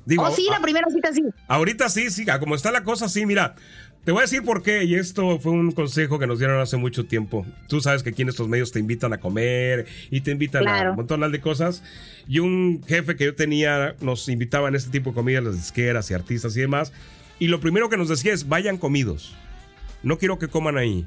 Digo, 0.05 0.23
oh, 0.23 0.31
sí, 0.31 0.47
la 0.49 0.61
primera 0.61 0.89
cita 0.89 1.11
sí. 1.11 1.23
ahorita 1.49 1.89
sí, 1.89 2.09
sí, 2.09 2.29
a 2.29 2.39
como 2.39 2.55
está 2.55 2.71
la 2.71 2.83
cosa, 2.83 3.09
sí, 3.09 3.25
mira. 3.25 3.55
Te 4.03 4.11
voy 4.11 4.19
a 4.19 4.23
decir 4.23 4.43
por 4.43 4.63
qué, 4.63 4.83
y 4.83 4.95
esto 4.95 5.39
fue 5.39 5.53
un 5.53 5.71
consejo 5.71 6.19
que 6.19 6.27
nos 6.27 6.37
dieron 6.37 6.59
hace 6.59 6.75
mucho 6.75 7.05
tiempo. 7.05 7.45
Tú 7.69 7.79
sabes 7.79 8.03
que 8.03 8.09
aquí 8.09 8.23
en 8.23 8.27
estos 8.29 8.49
medios 8.49 8.73
te 8.73 8.79
invitan 8.79 9.13
a 9.13 9.19
comer 9.19 9.85
y 10.11 10.19
te 10.21 10.31
invitan 10.31 10.63
a 10.67 10.71
Claro. 10.71 10.89
un 10.91 10.95
montón 10.97 11.31
de 11.31 11.39
cosas. 11.39 11.83
Y 12.27 12.39
un 12.39 12.83
jefe 12.85 13.15
que 13.15 13.23
yo 13.25 13.35
tenía 13.35 13.95
nos 14.01 14.27
invitaba 14.27 14.67
en 14.67 14.75
este 14.75 14.91
tipo 14.91 15.11
de 15.11 15.15
comidas, 15.15 15.43
las 15.45 15.55
disqueras 15.55 16.11
y 16.11 16.13
artistas 16.15 16.57
y 16.57 16.59
demás. 16.59 16.91
Y 17.39 17.47
lo 17.47 17.61
primero 17.61 17.87
que 17.87 17.95
nos 17.95 18.09
decía 18.09 18.33
es, 18.33 18.49
vayan 18.49 18.77
comidos. 18.77 19.33
No 20.03 20.17
quiero 20.17 20.37
que 20.37 20.49
coman 20.49 20.77
ahí. 20.77 21.05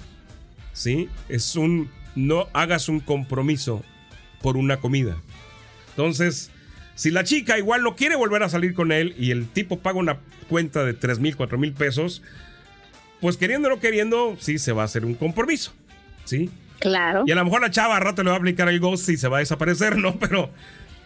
¿Sí? 0.72 1.10
Es 1.28 1.54
un, 1.54 1.90
no 2.14 2.48
hagas 2.54 2.88
un 2.88 3.00
compromiso 3.00 3.82
por 4.40 4.56
una 4.56 4.78
comida. 4.78 5.16
Entonces, 5.90 6.50
si 6.94 7.10
la 7.10 7.24
chica 7.24 7.58
igual 7.58 7.82
no 7.82 7.94
quiere 7.94 8.16
volver 8.16 8.42
a 8.42 8.48
salir 8.48 8.72
con 8.72 8.90
él 8.90 9.14
y 9.18 9.32
el 9.32 9.46
tipo 9.48 9.80
paga 9.80 9.98
una 9.98 10.18
cuenta 10.48 10.82
de 10.82 10.94
3 10.94 11.18
mil, 11.18 11.36
4 11.36 11.58
mil 11.58 11.72
pesos, 11.74 12.22
pues 13.20 13.36
queriendo 13.36 13.68
o 13.68 13.70
no 13.72 13.80
queriendo, 13.80 14.36
sí 14.38 14.58
se 14.58 14.72
va 14.72 14.82
a 14.82 14.84
hacer 14.86 15.04
un 15.04 15.14
compromiso. 15.14 15.72
¿Sí? 16.24 16.50
Claro. 16.78 17.24
Y 17.26 17.32
a 17.32 17.34
lo 17.34 17.44
mejor 17.44 17.62
la 17.62 17.70
chava 17.70 17.96
a 17.96 18.00
rato 18.00 18.22
le 18.22 18.30
va 18.30 18.36
a 18.36 18.38
aplicar 18.38 18.68
el 18.68 18.80
ghost 18.80 19.08
y 19.08 19.16
se 19.16 19.28
va 19.28 19.38
a 19.38 19.40
desaparecer, 19.40 19.96
¿no? 19.96 20.18
Pero 20.20 20.50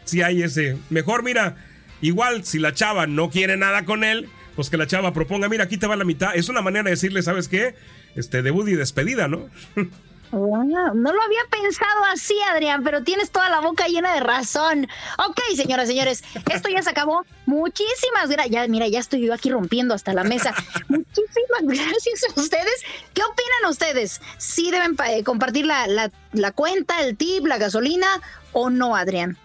si 0.05 0.23
hay 0.23 0.42
ese. 0.42 0.77
Mejor, 0.88 1.23
mira, 1.23 1.57
igual 2.01 2.44
si 2.44 2.59
la 2.59 2.73
chava 2.73 3.07
no 3.07 3.31
quiere 3.31 3.57
nada 3.57 3.85
con 3.85 4.05
él, 4.05 4.29
pues 4.57 4.70
que 4.70 4.77
la 4.77 4.87
chava 4.87 5.12
proponga, 5.12 5.49
mira, 5.49 5.64
aquí 5.64 5.77
te 5.77 5.87
va 5.87 5.96
la 5.96 6.05
mitad. 6.05 6.35
Es 6.35 6.49
una 6.49 6.62
manera 6.62 6.85
de 6.85 6.90
decirle, 6.90 7.23
¿sabes 7.23 7.49
qué? 7.49 7.75
Este, 8.16 8.42
debut 8.42 8.68
y 8.68 8.75
despedida, 8.75 9.29
¿no? 9.29 9.49
No 10.33 11.12
lo 11.12 11.23
había 11.23 11.40
pensado 11.51 12.05
así, 12.12 12.35
Adrián, 12.53 12.85
pero 12.85 13.03
tienes 13.03 13.31
toda 13.31 13.49
la 13.51 13.61
boca 13.61 13.87
llena 13.88 14.14
de 14.14 14.21
razón. 14.21 14.87
Ok, 15.19 15.40
señoras, 15.57 15.88
señores, 15.88 16.23
esto 16.53 16.69
ya 16.69 16.83
se 16.83 16.90
acabó. 16.90 17.25
Muchísimas 17.47 18.29
gracias. 18.29 18.69
Mira, 18.69 18.87
ya 18.87 19.01
estoy 19.01 19.23
yo 19.27 19.35
aquí 19.35 19.51
rompiendo 19.51 19.95
hasta 19.95 20.12
la 20.12 20.25
mesa. 20.25 20.55
Muchísimas 20.88 21.62
gracias 21.62 22.25
a 22.25 22.40
ustedes. 22.40 22.85
¿Qué 23.12 23.23
opinan 23.23 23.71
ustedes? 23.71 24.21
¿Sí 24.38 24.71
deben 24.71 24.97
eh, 25.09 25.25
compartir 25.25 25.66
la, 25.66 25.87
la, 25.87 26.11
la 26.33 26.53
cuenta, 26.53 27.03
el 27.03 27.16
tip, 27.16 27.47
la 27.47 27.59
gasolina 27.59 28.07
o 28.53 28.71
no, 28.71 28.95
Adrián? 28.95 29.37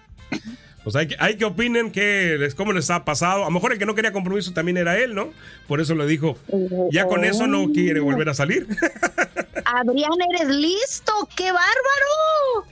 Pues 0.86 0.96
hay 0.96 1.08
que, 1.08 1.16
hay 1.18 1.36
que 1.36 1.46
opinen 1.46 1.92
que 1.92 2.38
les, 2.40 2.54
cómo 2.54 2.72
les 2.72 2.92
ha 2.92 3.06
pasado. 3.06 3.42
A 3.42 3.46
lo 3.46 3.52
mejor 3.52 3.74
el 3.74 3.80
que 3.80 3.88
no 3.88 3.96
quería 3.96 4.12
compromiso 4.12 4.54
también 4.54 4.78
era 4.78 5.00
él, 5.00 5.16
¿no? 5.16 5.32
Por 5.68 5.82
eso 5.82 5.96
le 5.96 6.06
dijo, 6.06 6.38
ya 6.92 7.08
con 7.08 7.26
eso 7.26 7.48
no 7.48 7.72
quiere 7.72 8.02
volver 8.02 8.30
a 8.30 8.36
salir. 8.36 8.68
Adrián, 9.76 10.12
eres 10.34 10.56
listo. 10.56 11.28
¡Qué 11.36 11.52
bárbaro! 11.52 12.68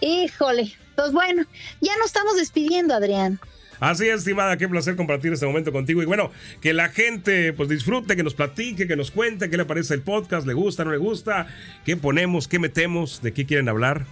Híjole. 0.00 0.72
Pues 0.94 1.12
bueno, 1.12 1.44
ya 1.80 1.96
nos 1.96 2.06
estamos 2.06 2.36
despidiendo, 2.36 2.94
Adrián. 2.94 3.40
Así 3.80 4.06
es, 4.08 4.18
estimada, 4.20 4.56
qué 4.58 4.68
placer 4.68 4.94
compartir 4.94 5.32
este 5.32 5.46
momento 5.46 5.72
contigo. 5.72 6.02
Y 6.02 6.06
bueno, 6.06 6.30
que 6.60 6.72
la 6.72 6.90
gente 6.90 7.52
pues 7.52 7.68
disfrute, 7.68 8.14
que 8.14 8.22
nos 8.22 8.34
platique, 8.34 8.86
que 8.86 8.96
nos 8.96 9.10
cuente 9.10 9.50
qué 9.50 9.56
le 9.56 9.64
parece 9.64 9.94
el 9.94 10.02
podcast, 10.02 10.46
le 10.46 10.52
gusta, 10.52 10.84
no 10.84 10.92
le 10.92 10.98
gusta, 10.98 11.48
qué 11.84 11.96
ponemos, 11.96 12.46
qué 12.46 12.58
metemos, 12.58 13.22
de 13.22 13.32
qué 13.32 13.46
quieren 13.46 13.68
hablar. 13.68 14.04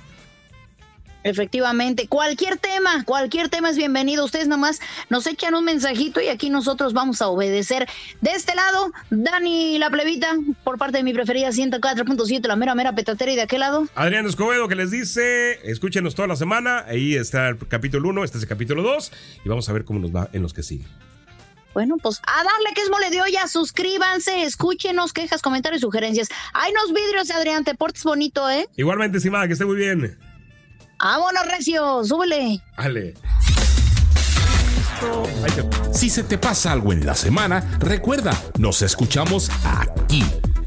Efectivamente, 1.23 2.09
cualquier 2.09 2.57
tema, 2.57 3.05
cualquier 3.05 3.49
tema 3.49 3.71
es 3.71 3.77
bienvenido. 3.77 4.25
Ustedes 4.25 4.49
nomás 4.49 4.81
nos 5.11 5.27
echan 5.27 5.55
un 5.55 5.65
mensajito 5.65 6.21
y 6.21 6.29
aquí 6.29 6.49
nosotros 6.49 6.95
vamos 6.95 7.21
a 7.21 7.29
obedecer. 7.29 7.89
De 8.21 8.31
este 8.31 8.55
lado, 8.55 8.93
Dani 9.11 9.79
la 9.79 9.91
plebita, 9.91 10.35
por 10.65 10.79
parte 10.79 10.99
de 10.99 11.03
mi 11.03 11.13
preferida 11.13 11.49
104.7, 11.49 12.47
la 12.47 12.57
mera 12.57 12.75
mera 12.75 12.95
petatera 12.95 13.33
y 13.33 13.37
de 13.37 13.43
aquel 13.43 13.61
lado. 13.61 13.87
Adrián 13.95 14.27
Escobedo 14.27 14.67
que 14.67 14.75
les 14.75 14.91
dice, 14.91 15.61
escúchenos 15.71 16.15
toda 16.15 16.29
la 16.29 16.37
semana, 16.37 16.85
ahí 16.87 17.15
está 17.15 17.49
el 17.49 17.59
capítulo 17.59 18.09
1, 18.09 18.25
este 18.25 18.39
es 18.39 18.45
el 18.45 18.49
capítulo 18.49 18.83
2 18.83 19.13
y 19.45 19.49
vamos 19.49 19.69
a 19.69 19.73
ver 19.73 19.85
cómo 19.85 20.01
nos 20.01 20.15
va 20.15 20.29
en 20.33 20.43
los 20.43 20.55
que 20.55 20.63
siguen. 20.63 20.89
Bueno, 21.75 21.97
pues 22.03 22.21
a 22.27 22.37
darle 22.43 22.75
que 22.75 22.81
es 22.81 22.91
mole 22.91 23.11
de 23.11 23.23
olla, 23.23 23.47
suscríbanse, 23.47 24.43
escúchenos, 24.43 25.13
quejas, 25.13 25.41
comentarios, 25.41 25.83
sugerencias. 25.83 26.29
Hay 26.53 26.73
unos 26.73 26.93
vidrios, 26.93 27.31
Adrián, 27.31 27.63
te 27.63 27.75
portes 27.75 28.03
bonito, 28.03 28.51
¿eh? 28.51 28.69
Igualmente, 28.77 29.19
estimada, 29.19 29.47
que 29.47 29.53
esté 29.53 29.65
muy 29.65 29.77
bien. 29.77 30.19
Vámonos, 31.03 31.47
Recio, 31.47 32.05
súbele. 32.05 32.61
Ale. 32.77 33.15
Si 35.93 36.11
se 36.11 36.23
te 36.23 36.37
pasa 36.37 36.73
algo 36.73 36.93
en 36.93 37.07
la 37.07 37.15
semana, 37.15 37.79
recuerda, 37.81 38.39
nos 38.59 38.83
escuchamos 38.83 39.51
aquí, 39.65 40.25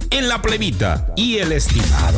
en 0.09 0.27
la 0.27 0.41
plebita 0.41 1.13
y 1.15 1.37
el 1.37 1.51
estimado. 1.51 2.17